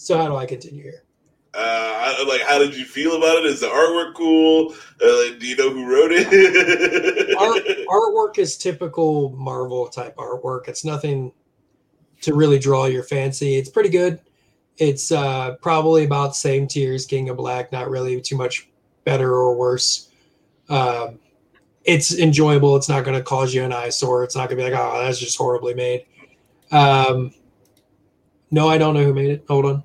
[0.05, 1.03] So, how do I continue here?
[1.57, 3.45] Uh, like, how did you feel about it?
[3.45, 4.75] Is the artwork cool?
[5.01, 7.35] Uh, like, do you know who wrote it?
[7.37, 10.67] Art, artwork is typical Marvel type artwork.
[10.67, 11.31] It's nothing
[12.21, 13.55] to really draw your fancy.
[13.55, 14.19] It's pretty good.
[14.77, 18.69] It's uh, probably about same tier as King of Black, not really too much
[19.05, 20.09] better or worse.
[20.69, 21.19] Um,
[21.85, 22.75] it's enjoyable.
[22.75, 24.23] It's not going to cause you an eyesore.
[24.23, 26.05] It's not going to be like, oh, that's just horribly made.
[26.71, 27.31] Um,
[28.51, 29.45] no, I don't know who made it.
[29.47, 29.83] Hold on.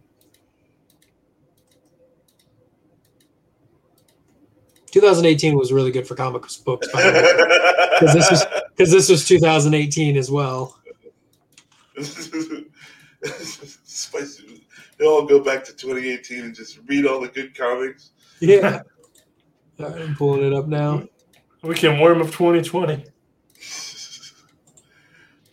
[4.91, 7.23] 2018 was really good for comic books, by the way,
[8.01, 8.45] because this was
[8.77, 10.77] because this was 2018 as well.
[13.85, 14.60] Spicy.
[15.01, 18.11] They all go back to 2018 and just read all the good comics.
[18.39, 18.83] Yeah.
[19.81, 21.09] All right, I'm pulling it up now.
[21.63, 23.05] We can warm up 2020.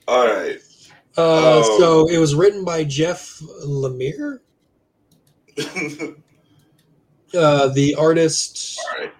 [0.07, 0.59] All right.
[1.17, 1.77] Uh, Oh.
[1.79, 4.39] So it was written by Jeff Lemire,
[7.33, 8.79] uh, the artist.
[8.79, 9.13] All right.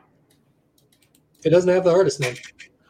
[1.44, 2.36] It doesn't have the artist name.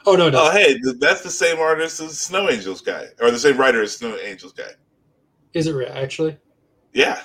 [0.05, 0.35] Oh no, it.
[0.35, 3.95] Oh, hey, that's the same artist as Snow Angels guy, or the same writer as
[3.95, 4.71] Snow Angels guy.
[5.53, 6.37] Is it re- actually?
[6.97, 7.21] Yeah,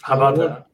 [0.00, 0.66] How about that?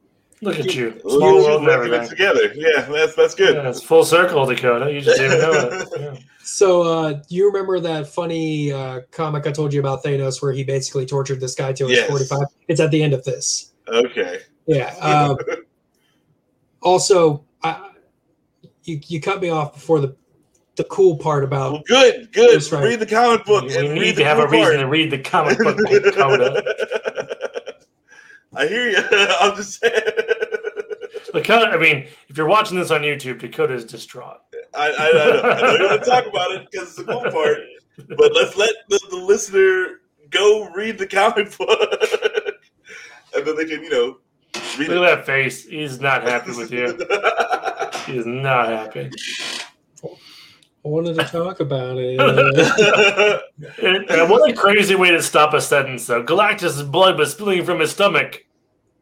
[0.43, 2.09] Look at you, small you world and working it everything.
[2.09, 2.53] together.
[2.55, 3.57] Yeah, that's that's good.
[3.57, 4.93] Yeah, it's full circle, Dakota.
[4.93, 5.89] You just didn't know it.
[6.01, 6.17] Yeah.
[6.45, 10.63] So, uh, you remember that funny uh, comic I told you about Thanos, where he
[10.63, 12.09] basically tortured this guy till he's Yes.
[12.09, 12.47] forty-five?
[12.69, 13.73] It's at the end of this.
[13.89, 14.39] Okay.
[14.67, 14.95] Yeah.
[15.01, 15.35] Uh,
[16.83, 17.91] also, I,
[18.85, 20.15] you you cut me off before the
[20.77, 22.71] the cool part about Well, good, good.
[22.71, 22.85] Right.
[22.85, 24.81] Read the comic book We and need read to the have a cool reason part.
[24.81, 27.03] to read the comic book, Dakota.
[28.57, 28.99] I hear you.
[29.41, 29.95] I'm just saying.
[31.33, 34.39] Dakota, I mean, if you're watching this on YouTube, Dakota is distraught.
[34.75, 37.05] I, I, I know, I know you want to talk about it because it's the
[37.05, 37.59] cool part,
[38.17, 41.71] but let's let the, the listener go read the comic book,
[43.35, 44.19] and then they can, you know,
[44.79, 45.67] read Look at that face.
[45.67, 46.97] He's not happy with you.
[46.99, 47.73] it.
[48.07, 49.11] He is not happy.
[50.05, 50.09] I
[50.89, 52.21] wanted to talk about it.
[53.83, 56.23] And, and what a crazy way to stop a sentence, though.
[56.23, 58.46] Galactus' blood was spilling from his stomach.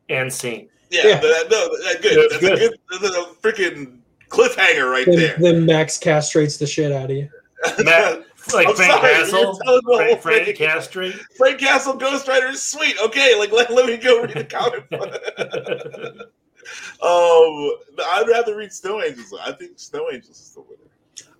[0.08, 0.68] And scene.
[0.90, 1.20] yeah, Yeah.
[1.20, 2.30] that- no, that's good.
[2.30, 2.52] That's That's, good.
[2.52, 2.78] a good.
[3.02, 5.36] That's a freaking cliffhanger right then, there.
[5.38, 7.28] then Max castrates the shit out of you.
[7.84, 9.40] Matt, like I'm Frank sorry, Castle.
[9.40, 10.56] you're the whole Frank, Frank thing.
[10.56, 11.14] Castrate.
[11.36, 12.96] Frank Castle Ghost Rider is sweet.
[13.02, 15.12] Okay, like let, let me go read the comic book.
[17.02, 17.70] um,
[18.06, 19.34] I'd rather read Snow Angels.
[19.40, 20.80] I think Snow Angels is the winner.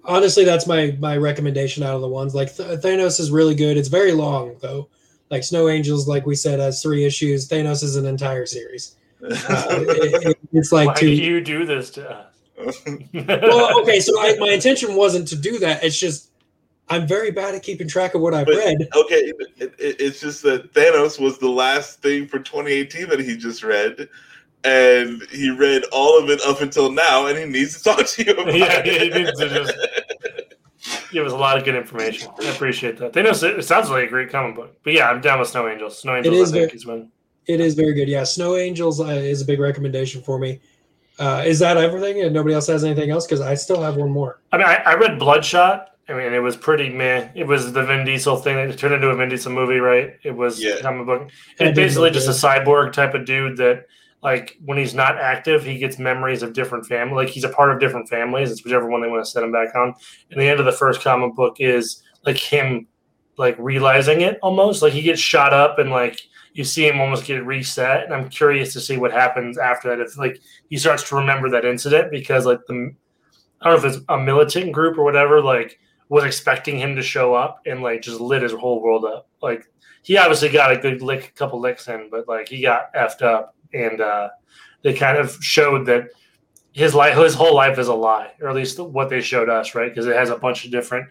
[0.04, 2.34] Honestly, that's my my recommendation out of the ones.
[2.34, 3.76] Like Th- Thanos is really good.
[3.76, 4.88] It's very long though.
[5.30, 7.48] Like Snow Angels, like we said, has three issues.
[7.48, 8.96] Thanos is an entire series.
[9.22, 9.30] Uh,
[9.70, 11.06] it- it- it's like Why two.
[11.06, 12.26] do you do this to us?
[13.14, 15.82] well, okay, so I, my intention wasn't to do that.
[15.82, 16.30] It's just
[16.88, 18.88] I'm very bad at keeping track of what I've But- read.
[18.94, 23.36] okay, it, it, it's just that Thanos was the last thing for 2018 that he
[23.36, 24.08] just read,
[24.62, 28.24] and he read all of it up until now, and he needs to talk to
[28.24, 29.02] you about Yeah, it.
[29.02, 29.74] he needs to just-
[31.14, 32.28] Give us a lot of good information.
[32.42, 33.12] I appreciate that.
[33.12, 34.76] They know it sounds like a great comic book.
[34.82, 35.98] But yeah, I'm down with Snow Angels.
[35.98, 37.10] Snow Angels, is I think, very- is one.
[37.46, 38.08] It is very good.
[38.08, 40.60] Yeah, Snow Angels uh, is a big recommendation for me.
[41.18, 42.20] Uh, is that everything?
[42.22, 43.26] And nobody else has anything else?
[43.26, 44.40] Because I still have one more.
[44.50, 45.90] I mean, I, I read Bloodshot.
[46.08, 47.28] I mean, it was pretty meh.
[47.34, 50.16] It was the Vin Diesel thing that turned into a Vin Diesel movie, right?
[50.24, 50.80] It was Yeah.
[50.80, 51.22] comic book.
[51.60, 53.86] I And did basically just a cyborg type of dude that,
[54.24, 57.14] like, when he's not active, he gets memories of different family.
[57.14, 58.50] Like, he's a part of different families.
[58.50, 59.94] It's whichever one they want to set him back on.
[60.30, 62.88] And the end of the first comic book is like him,
[63.36, 64.82] like realizing it almost.
[64.82, 66.20] Like he gets shot up and like
[66.54, 68.04] you see him almost get reset.
[68.04, 70.00] And I'm curious to see what happens after that.
[70.00, 72.94] If like he starts to remember that incident because like the
[73.60, 77.02] I don't know if it's a militant group or whatever, like was expecting him to
[77.02, 79.28] show up and like just lit his whole world up.
[79.42, 79.66] Like
[80.02, 83.22] he obviously got a good lick, a couple licks in, but like he got effed
[83.22, 84.28] up, and uh,
[84.82, 86.08] they kind of showed that
[86.72, 89.74] his life, his whole life is a lie, or at least what they showed us,
[89.74, 89.90] right?
[89.90, 91.08] Because it has a bunch of different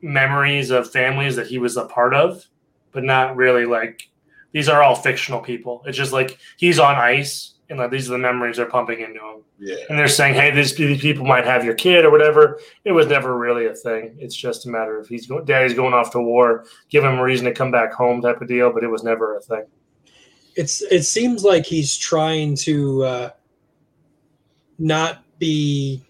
[0.00, 2.44] memories of families that he was a part of,
[2.92, 4.08] but not really like
[4.52, 5.82] these are all fictional people.
[5.86, 9.18] It's just like he's on ice, and like these are the memories they're pumping into
[9.20, 9.76] him Yeah.
[9.88, 13.06] and they're saying, "Hey, these, these people might have your kid or whatever." It was
[13.06, 14.16] never really a thing.
[14.18, 17.22] It's just a matter of he's going, daddy's going off to war, give him a
[17.22, 18.72] reason to come back home, type of deal.
[18.72, 19.64] But it was never a thing.
[20.56, 23.30] It's it seems like he's trying to uh,
[24.78, 26.04] not be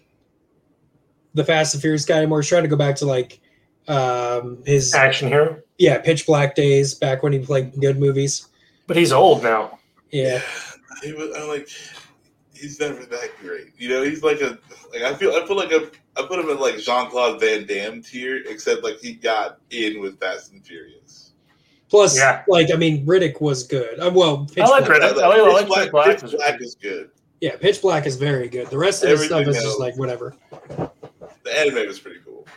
[1.33, 2.41] the Fast and Furious guy anymore.
[2.41, 3.39] He's trying to go back to like
[3.87, 8.47] um, his Action hero, yeah Pitch Black days back when he played good movies.
[8.87, 9.79] but he's old now.
[10.11, 10.41] Yeah,
[11.03, 11.67] He was, I'm like,
[12.53, 13.73] he's never that great.
[13.77, 14.57] You know, he's like a
[14.93, 17.65] like I feel I feel like a I put him in like Jean Claude Van
[17.65, 21.24] Damme tier, except like he got in with Fast and Furious.
[21.89, 22.43] Plus, Yeah.
[22.47, 23.99] like I mean, Riddick was good.
[23.99, 25.21] Uh, well, Pitch I like Black, Riddick.
[25.21, 27.09] I like- I like Pitch Black, Pitch Black Pitch Black is good.
[27.41, 28.67] yeah, Pitch Black is very good.
[28.67, 30.35] The rest of the stuff Everything is just like whatever.
[31.43, 32.47] The anime was pretty cool.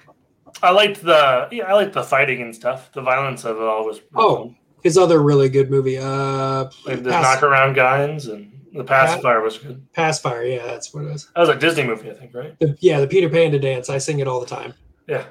[0.62, 2.90] I liked the yeah, I liked the fighting and stuff.
[2.92, 7.10] The violence of it all was Oh, his other really good movie, uh, like the
[7.10, 9.86] Pac- knockaround guys and the pacifier was good.
[9.92, 10.42] Pacifier.
[10.44, 11.28] Yeah, that's what it was.
[11.34, 12.58] That was a Disney movie, I think, right?
[12.60, 13.88] The, yeah, the Peter Panda dance.
[13.90, 14.72] I sing it all the time.
[15.06, 15.24] Yeah,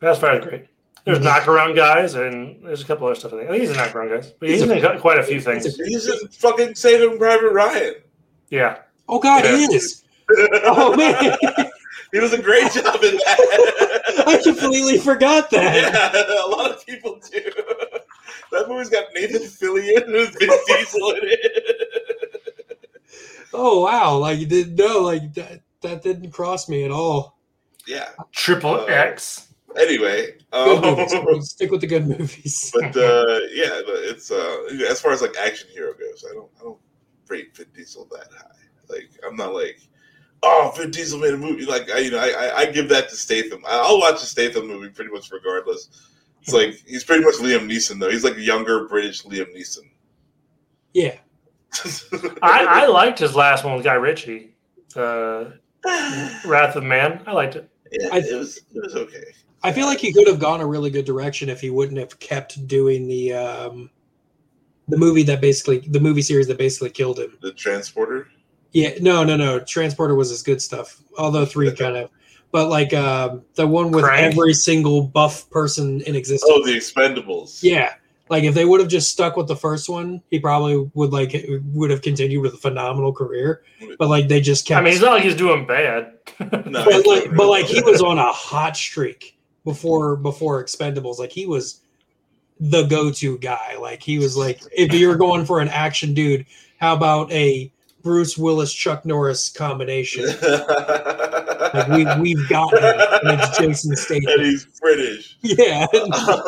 [0.00, 0.66] pacifier is great.
[1.06, 3.32] There's knockaround guys and there's a couple other stuff.
[3.32, 5.22] I think I think he's in knockaround guys, but he's He's a- in quite a
[5.22, 5.64] few things.
[5.64, 7.94] he's He's just fucking saving Private Ryan.
[8.50, 8.78] Yeah.
[9.08, 9.56] Oh God, Yeah.
[9.56, 10.02] he is.
[10.64, 11.38] Oh man,
[12.12, 14.24] he was a great job in that.
[14.26, 15.74] I completely forgot that.
[15.76, 17.40] Yeah, a lot of people do.
[18.50, 22.92] That movie's got Nathan Fillion and Vin Diesel in it.
[23.54, 25.60] Oh wow, like you didn't know, like that.
[25.82, 27.38] That didn't cross me at all.
[27.86, 29.45] Yeah, Triple Uh, X.
[29.78, 31.50] anyway, um, movies.
[31.50, 32.70] Stick with the good movies.
[32.74, 34.56] but uh, yeah, it's uh,
[34.88, 36.78] as far as like action hero goes, I don't I don't
[37.28, 38.50] rate Vin Diesel that high.
[38.88, 39.80] Like I'm not like,
[40.42, 41.64] oh, Vin Diesel made a movie.
[41.66, 43.64] Like I, you know, I, I, I give that to Statham.
[43.66, 45.88] I- I'll watch a Statham movie pretty much regardless.
[46.42, 48.10] It's like he's pretty much Liam Neeson though.
[48.10, 49.90] He's like younger British Liam Neeson.
[50.94, 51.16] Yeah.
[52.42, 54.54] I, I liked his last one with Guy Ritchie,
[54.94, 55.44] uh,
[56.46, 57.22] Wrath of Man.
[57.26, 57.68] I liked it.
[57.92, 59.24] yeah, I- it was it was okay.
[59.62, 62.18] I feel like he could have gone a really good direction if he wouldn't have
[62.18, 63.90] kept doing the um
[64.88, 67.36] the movie that basically the movie series that basically killed him.
[67.40, 68.28] The transporter.
[68.72, 69.60] Yeah, no, no, no.
[69.60, 71.00] Transporter was his good stuff.
[71.18, 72.10] Although three kind of,
[72.52, 74.32] but like um, the one with Crank?
[74.32, 76.52] every single buff person in existence.
[76.54, 77.62] Oh, the Expendables.
[77.62, 77.94] Yeah,
[78.28, 81.34] like if they would have just stuck with the first one, he probably would like
[81.72, 83.62] would have continued with a phenomenal career.
[83.98, 84.80] But like they just kept.
[84.80, 86.12] I mean, it's not like he's doing bad.
[86.66, 89.35] No, but like, but like he was on a hot streak
[89.66, 91.18] before before Expendables.
[91.18, 91.82] Like he was
[92.58, 93.76] the go-to guy.
[93.78, 96.46] Like he was like if you're going for an action dude,
[96.78, 97.70] how about a
[98.02, 100.24] Bruce Willis Chuck Norris combination?
[101.74, 102.84] Like we we've got him,
[103.24, 104.28] and it's Jason Statham.
[104.28, 104.44] and Statham.
[104.44, 105.36] he's British.
[105.42, 106.12] Yeah, um,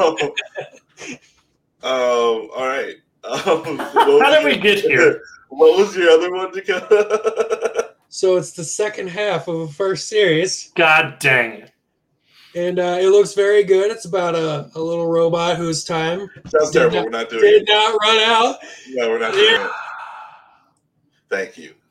[1.82, 2.94] um, all right.
[3.24, 5.20] Um, How did we get here?
[5.50, 7.94] What was your other one, to Dakota?
[8.08, 11.72] so it's the second half of a first series, God dang it.
[12.54, 13.90] And uh, it looks very good.
[13.90, 16.96] It's about a, a little robot whose time Sounds Did terrible.
[16.96, 17.68] not- We're not doing did it.
[17.68, 18.56] not run out.
[18.90, 19.70] No, we're not doing it.
[21.28, 21.74] Thank you.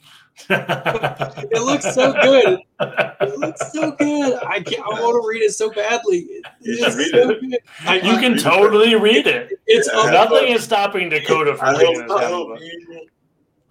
[0.49, 2.59] It looks so good.
[2.79, 4.39] It looks so good.
[4.47, 6.27] I can't, I want to read it so badly.
[6.61, 7.63] You should read so it.
[7.85, 9.53] I, you can totally read it.
[9.65, 9.99] It's Yeah.
[9.99, 12.59] up, Nothing is stopping Dakota from reading hope, this I comic hope book.
[12.61, 13.07] you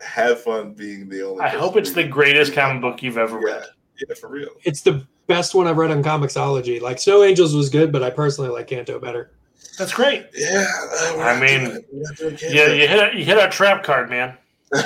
[0.02, 1.40] have fun being the only.
[1.42, 3.64] I hope it's the greatest comic book you've ever Yeah, read.
[4.08, 4.50] yeah, for real.
[4.64, 6.80] it's the best one I've read on Comixology.
[6.80, 9.30] Like Snow Angels was good, but I personally like Canto better.
[9.78, 10.26] That's great.
[10.34, 10.66] Yeah,
[11.00, 11.86] uh, I mean, doing it.
[11.92, 14.36] We're not doing Yeah, you hit a, you hit our trap card, man.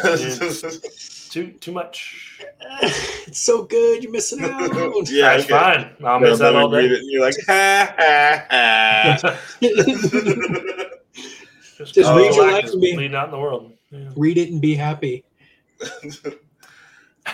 [1.31, 2.40] Too too much.
[2.83, 4.03] It's so good.
[4.03, 4.50] You're missing out.
[5.11, 5.48] yeah, it's okay.
[5.48, 5.90] fine.
[6.05, 6.87] I'll No, miss that then all day.
[6.87, 9.38] it you're like, ha ha ha.
[11.79, 13.72] Just Just read your life and be- bleeding out in the world.
[13.90, 14.09] Yeah.
[14.16, 15.24] Read it and be happy.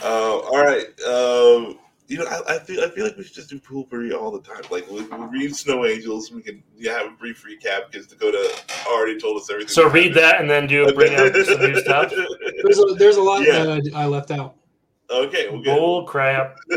[0.02, 0.86] uh, all right.
[1.02, 4.30] Um, you know, I, I feel I feel like we should just do Poolbury all
[4.30, 4.62] the time.
[4.70, 8.54] Like we, we read Snow Angels, we can yeah, have a brief recap because Dakota
[8.86, 9.68] already told us everything.
[9.72, 12.10] So read that and then do bring up some new stuff.
[12.62, 13.64] There's a, there's a lot Yeah.
[13.64, 14.56] that I, I left out.
[15.08, 15.76] Okay, we'll get.
[15.78, 16.56] Bull crap.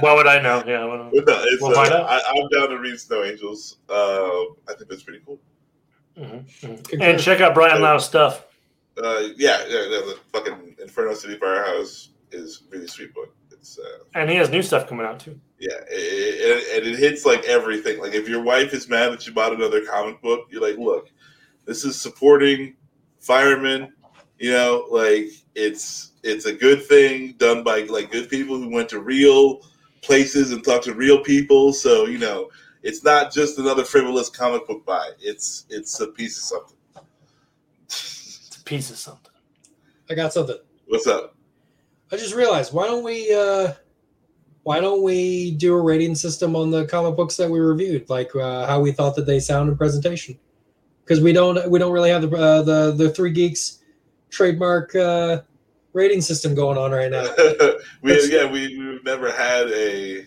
[0.00, 0.62] What would I know?
[0.66, 0.84] Yeah.
[0.84, 2.08] what- No, it's, We'll uh, find out.
[2.08, 3.76] I, I'm down to read Snow Angels.
[3.88, 3.92] Uh,
[4.68, 5.38] I think that's pretty cool.
[6.18, 7.00] mhm, mhm.
[7.00, 8.46] And check out Brian Lau's stuff.
[9.02, 13.34] Uh, yeah, yeah, yeah, the fucking Inferno City Firehouse is a really sweet book.
[13.62, 15.40] It's uh, And he has new stuff coming out too.
[15.60, 18.00] yeah, it, it, and it hits like everything.
[18.00, 21.10] Like if your wife is mad that you bought another comic book, you're like, look,
[21.64, 22.74] this is supporting
[23.20, 23.92] firemen.
[24.40, 28.88] You know, like it's it's a good thing done by like good people who went
[28.88, 29.60] to real
[30.00, 31.72] places and talked to real people.
[31.72, 32.50] So you know,
[32.82, 35.10] it's not just another frivolous comic book buy.
[35.20, 36.76] It's it's a piece of something.
[37.86, 39.30] It's a piece of something.
[40.10, 40.58] I got something.
[40.88, 41.36] What's up?
[42.12, 43.72] I just realized why don't we uh
[44.64, 48.34] why don't we do a rating system on the comic books that we reviewed, like
[48.36, 50.38] uh, how we thought that they sound in presentation?
[51.04, 53.78] Because we don't we don't really have the uh, the the three geeks
[54.30, 55.40] trademark uh,
[55.94, 57.22] rating system going on right now.
[58.02, 60.26] we That's- yeah we we've never had a.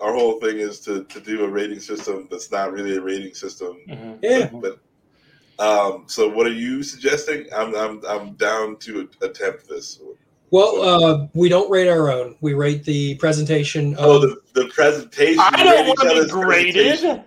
[0.00, 3.32] Our whole thing is to, to do a rating system that's not really a rating
[3.32, 3.78] system.
[3.88, 4.18] Mhm.
[4.22, 4.50] Yeah.
[4.52, 4.80] But
[5.58, 7.46] um, so what are you suggesting?
[7.54, 10.00] I'm I'm I'm down to attempt this.
[10.54, 12.36] Well, uh, we don't rate our own.
[12.40, 13.94] We rate the presentation.
[13.94, 15.40] Of, Oh, the, the presentation.
[15.40, 16.74] I don't want to be graded.
[17.00, 17.24] presentation.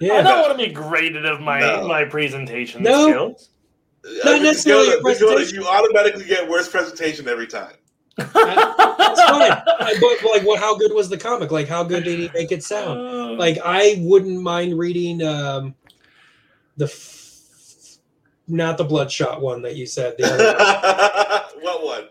[0.00, 1.88] I don't want to be graded of my No.
[1.88, 3.08] my presentation No.
[3.08, 3.48] skills.
[4.06, 5.60] I Not mean, necessarily Dakota- your Dakota, presentation.
[5.64, 7.72] you automatically get worse presentation every time.
[8.16, 9.50] That's fine.
[9.50, 9.64] Uh,
[10.00, 10.60] but like, what?
[10.60, 11.50] How good was the comic?
[11.50, 13.38] Like, how good did he make it sound?
[13.38, 15.74] Like, I wouldn't mind reading um,
[16.76, 17.98] the f-
[18.46, 20.14] not the bloodshot one that you said.
[20.16, 22.04] The other what one?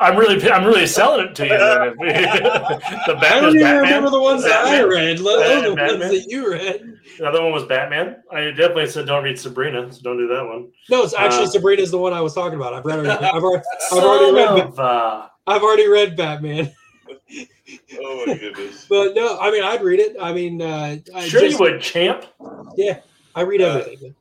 [0.00, 1.48] I'm really I'm really selling it to you.
[1.50, 1.58] Then.
[1.98, 3.80] the I Batman, don't even Batman.
[3.82, 5.98] remember the ones that I read, let alone the Batman.
[6.00, 6.98] ones that you read.
[7.18, 8.16] The other one was Batman.
[8.30, 10.70] I definitely said don't read Sabrina, so don't do that one.
[10.90, 12.74] No, it's actually Uh, Sabrina's the one I was talking about.
[12.74, 13.06] I've read it.
[13.08, 13.62] I've already,
[13.92, 14.46] I've already read.
[14.48, 16.72] Son Ba- of a- I've already read Batman,
[18.00, 18.86] Oh my goodness.
[18.88, 20.16] but no, I mean I'd read it.
[20.20, 22.24] I mean, uh, I Sure just- you would, champ.
[22.76, 23.00] Yeah,
[23.34, 24.14] I read Uh, everything.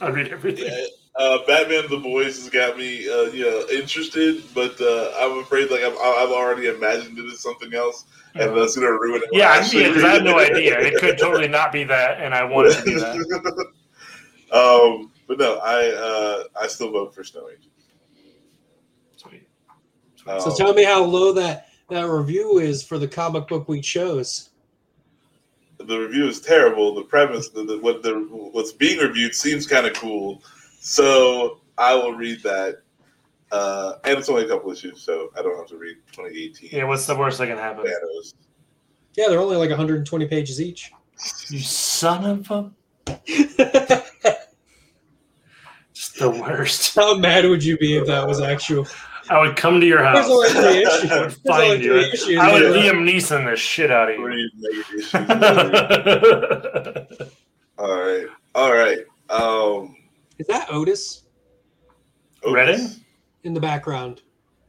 [0.00, 0.66] I read everything.
[0.66, 0.84] Yeah,
[1.20, 5.70] uh, Batman the Boys has got me, uh, you know, interested, but uh, I'm afraid
[5.70, 9.28] like I've, I've already imagined it as something else, and that's gonna ruin it.
[9.30, 10.80] Yeah, I I actually because I have no idea.
[10.80, 13.66] It could totally not be that, and I want it to be that.
[14.52, 17.70] um, but no, I uh, I still vote for Snow Angel.
[19.16, 19.46] Sweet.
[20.26, 23.82] Um, So tell me how low that that review is for the comic book we
[23.82, 24.48] chose.
[25.76, 26.94] the review is terrible.
[26.94, 28.14] The premise, the, the, what the
[28.52, 30.42] what's being reviewed seems kind of cool,
[30.80, 32.78] so I will read that.
[33.52, 36.70] Uh, and it's only a couple issues, so I don't have to read 2018.
[36.72, 37.84] Yeah, what's the worst that can happen?
[37.84, 38.34] Thanos.
[39.16, 40.92] Yeah, they're only like 120 pages each.
[41.48, 42.70] You son of a.
[45.92, 46.94] Just the worst.
[46.94, 48.86] How mad would you be if that was actual?
[49.28, 50.30] I would come to your There's house.
[50.30, 51.10] only three issues.
[51.12, 51.96] I would find you.
[51.98, 52.38] issues.
[52.38, 52.92] I would Yeah.
[52.92, 54.24] Liam Neeson the shit out of you.
[54.26, 55.12] Read negative issues.
[57.78, 58.98] All right, all right.
[59.30, 59.96] Um,
[60.40, 61.24] Is that Otis
[62.42, 62.54] Otis.
[62.54, 63.04] Reading?
[63.44, 64.22] in the background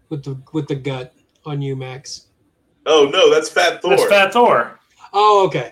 [0.09, 1.13] with the with the gut
[1.45, 2.27] on you, Max?
[2.85, 4.77] Oh no, that's Fat Thor That's Fat Thor.
[5.13, 5.71] Oh, okay.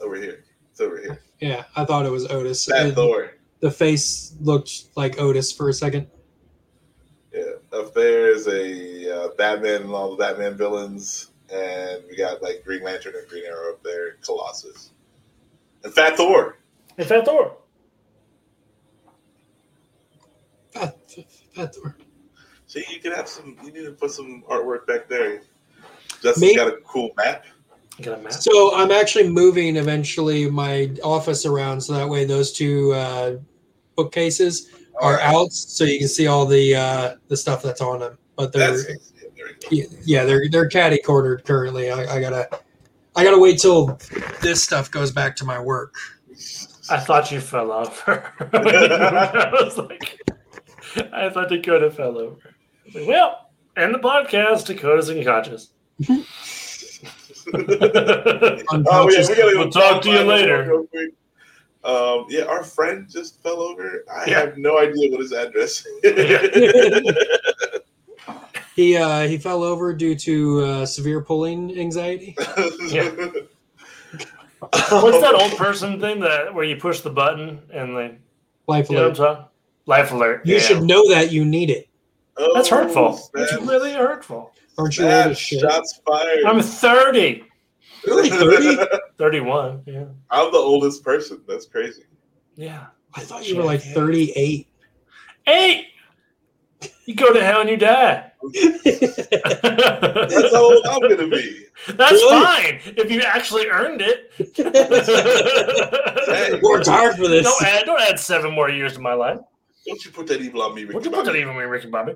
[0.00, 0.42] over here.
[0.72, 1.22] It's over here.
[1.40, 2.66] Yeah, I thought it was Otis.
[2.66, 3.30] Fat Thor.
[3.60, 6.08] The face looked like Otis for a second.
[7.32, 12.42] Yeah, up there is a uh, Batman and all the Batman villains, and we got
[12.42, 14.90] like Green Lantern and Green Arrow up there, Colossus,
[15.84, 16.58] and Fat Thor.
[16.96, 17.56] Hey, Fat Thor.
[20.78, 20.96] Fat,
[21.54, 21.96] Fat Thor.
[22.66, 23.56] See, you could have some.
[23.62, 25.42] You need to put some artwork back there.
[26.22, 27.44] Justin's Me- got a cool map.
[27.98, 28.32] You got a map?
[28.32, 33.36] So I'm actually moving eventually my office around so that way those two uh,
[33.96, 34.70] bookcases
[35.00, 38.18] are out, so you can see all the uh, the stuff that's on them.
[38.36, 38.94] But they're yeah,
[39.36, 39.96] there we go.
[40.04, 41.90] yeah, they're they're caddy cornered currently.
[41.90, 42.48] I, I gotta
[43.14, 43.98] I gotta wait till
[44.42, 45.94] this stuff goes back to my work.
[46.90, 48.32] I thought you fell over.
[48.52, 50.15] I was like,
[51.12, 52.54] I thought Dakota fell over.
[52.94, 54.66] Like, well, end the podcast.
[54.66, 55.70] Dakota's unconscious.
[57.54, 60.82] Oh yeah, we we'll talk to you later.
[61.84, 64.04] Um, yeah, our friend just fell over.
[64.12, 64.40] I Yeah.
[64.40, 65.86] have no idea what his address.
[66.02, 67.16] is.
[68.74, 72.36] He uh, he fell over due to uh, severe pulling anxiety.
[72.88, 73.08] Yeah.
[74.60, 78.18] What's that old person thing that where you push the button and they,
[78.66, 79.40] Life you know
[79.86, 80.00] what alert.
[80.00, 80.06] I'm talking?
[80.10, 80.46] Life alert.
[80.46, 80.60] You yeah.
[80.60, 81.88] should know that you need it.
[82.36, 83.18] Oh, That's hurtful.
[83.34, 83.68] That's snap.
[83.68, 84.52] really hurtful.
[84.78, 85.26] Aren't you old Snap.
[85.30, 85.60] as shit?
[85.60, 86.44] Shots fired.
[86.44, 87.44] I'm 30.
[88.06, 88.76] Really, 30?
[89.18, 89.82] 31.
[89.86, 90.04] Yeah.
[90.30, 91.42] I'm the oldest person.
[91.48, 92.02] That's crazy.
[92.56, 92.86] Yeah.
[93.14, 94.68] I thought you were like 38.
[95.46, 95.86] Hey!
[97.06, 98.30] You go to hell and you die.
[98.52, 101.64] That's how old I'm gonna be.
[101.88, 102.44] That's Really?
[102.44, 104.30] fine if you actually earned it.
[106.26, 106.58] Hey.
[106.60, 107.44] Worked hard for this.
[107.44, 109.38] don't add don't add seven more years to my life.
[109.86, 111.38] Don't you put that evil on me, Ricky What you put that Bobby.
[111.40, 112.14] even with Ricky Bobby?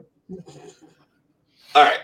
[1.75, 1.99] All right.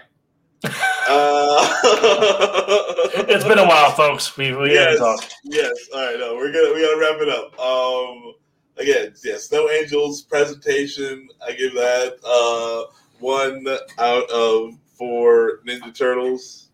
[1.09, 1.65] Uh,
[3.29, 4.37] It's been a while, folks.
[4.37, 5.35] We we yes, haven't talked.
[5.45, 5.73] yes.
[5.95, 7.57] All right, no, we're gonna we gotta wrap it up.
[7.61, 8.35] Um,
[8.77, 11.29] again, yes, no Angels presentation.
[11.47, 13.65] I give that uh one
[13.99, 16.71] out of four Ninja Turtles.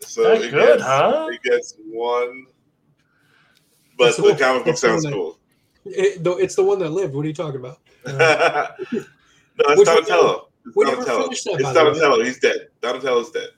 [0.00, 1.28] So That's it good, gets, huh?
[1.30, 2.46] It gets one,
[3.98, 4.34] but That's the cool.
[4.36, 5.12] comic book sounds cool.
[5.12, 5.38] cool.
[5.84, 7.14] It, it's the one that lived.
[7.14, 7.80] What are you talking about?
[8.06, 9.84] No, it's Which one?
[9.86, 10.48] Donatello.
[10.66, 11.22] It's We never Donatello.
[11.24, 11.84] finished that, It's by the way.
[11.84, 12.24] Donatello.
[12.24, 12.68] He's dead.
[12.80, 13.48] Donatello's dead.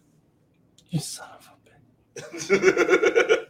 [0.90, 3.46] You son of a bitch.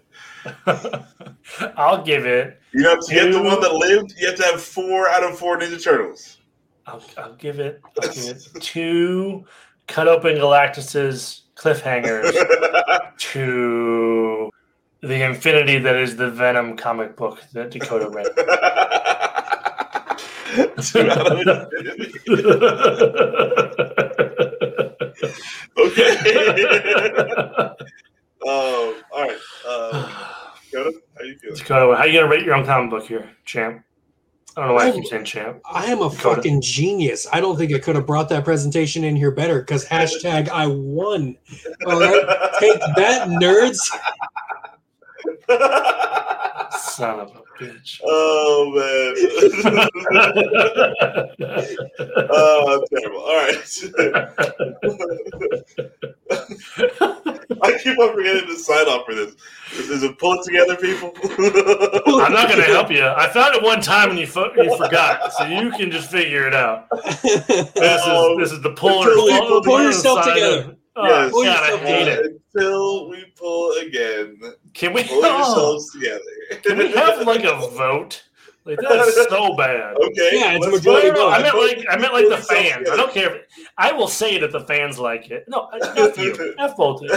[1.77, 2.61] I'll give it.
[2.73, 5.39] You know, to get the one that lived, you have to have four out of
[5.39, 6.39] four Ninja Turtles.
[6.87, 7.81] I'll, I'll give it.
[8.03, 9.45] I'll give it two
[9.87, 12.33] cut open Galactus's cliffhangers
[13.19, 14.51] to
[15.03, 18.27] the infinity that is the Venom comic book that Dakota read.
[20.59, 21.39] Two out of
[25.79, 26.09] okay.
[28.47, 29.39] um, all right.
[29.69, 30.11] Um,
[30.71, 31.57] Dakota, how you feeling?
[31.57, 33.85] Dakota, how you gonna rate your own comic book here, champ?
[34.57, 35.61] I don't know why I keep saying champ.
[35.71, 36.37] I am a Dakota.
[36.37, 37.27] fucking genius.
[37.33, 40.67] I don't think I could have brought that presentation in here better because hashtag I
[40.67, 41.37] won.
[41.87, 43.79] All right, take that, nerds.
[46.81, 48.01] Son of a bitch.
[48.05, 49.15] oh man.
[52.31, 53.21] oh, terrible.
[53.21, 53.65] All right.
[57.61, 59.35] I keep on forgetting to sign off for this.
[59.73, 61.13] Is it pull it together, people?
[62.23, 63.05] I'm not gonna help you.
[63.05, 66.47] I found it one time and you fo- you forgot, so you can just figure
[66.47, 66.87] it out.
[67.15, 69.09] This is Um, this is the puller.
[69.11, 70.59] until we pull, pull yourself together.
[70.71, 71.31] of- Oh, Yes.
[71.31, 72.41] Pull God, I yourself hate it.
[72.55, 74.37] Until we pull again.
[74.75, 75.05] Can we?
[75.05, 76.21] Pull oh, yourselves together.
[76.63, 78.28] can we have like a vote?
[78.69, 79.97] Like that's so bad.
[79.97, 80.31] Okay.
[80.35, 81.17] Yeah, it's a majority vote.
[81.17, 81.31] vote.
[81.31, 82.89] I meant like I meant like the fans.
[82.91, 83.35] I don't care.
[83.37, 83.43] If,
[83.79, 85.45] I will say that the fans like it.
[85.49, 86.55] No, f you.
[86.59, 87.01] F both.
[87.11, 87.17] How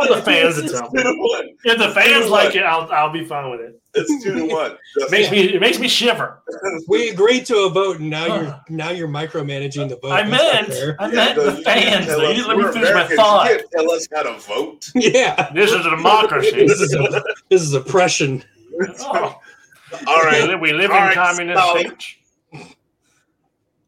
[0.00, 1.02] about the fans to tell me?
[1.64, 3.80] If the fans like it, I'll I'll be fine with it.
[3.94, 4.76] It's two to one.
[4.96, 6.42] It makes me it makes me shiver.
[6.88, 10.10] We agreed to a vote, and now you're now you're micromanaging the vote.
[10.12, 10.96] I That's not meant.
[11.00, 12.08] I meant no, the you can't fans.
[12.08, 12.36] us.
[12.36, 13.16] You let me We're finish my Americans.
[13.20, 13.50] thought.
[13.50, 14.90] You can't tell us how to vote.
[14.94, 16.66] Yeah, This is a democracy.
[16.66, 18.42] this is a, this is oppression.
[19.00, 19.38] Oh,
[20.06, 21.86] All we live- we live All in right, communist Stalin.
[21.86, 22.20] age.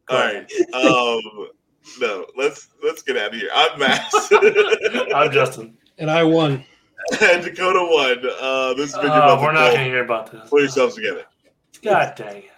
[0.09, 0.51] All right.
[0.73, 1.47] Um,
[1.99, 3.49] no, let's let's get out of here.
[3.53, 4.13] I'm Max.
[5.15, 5.77] I'm Justin.
[5.97, 6.63] And I won.
[7.21, 8.17] and Dakota won.
[8.39, 10.49] Uh, this has been your Oh, we're not going to hear about this.
[10.49, 11.25] Pull yourselves together.
[11.83, 12.51] God dang it.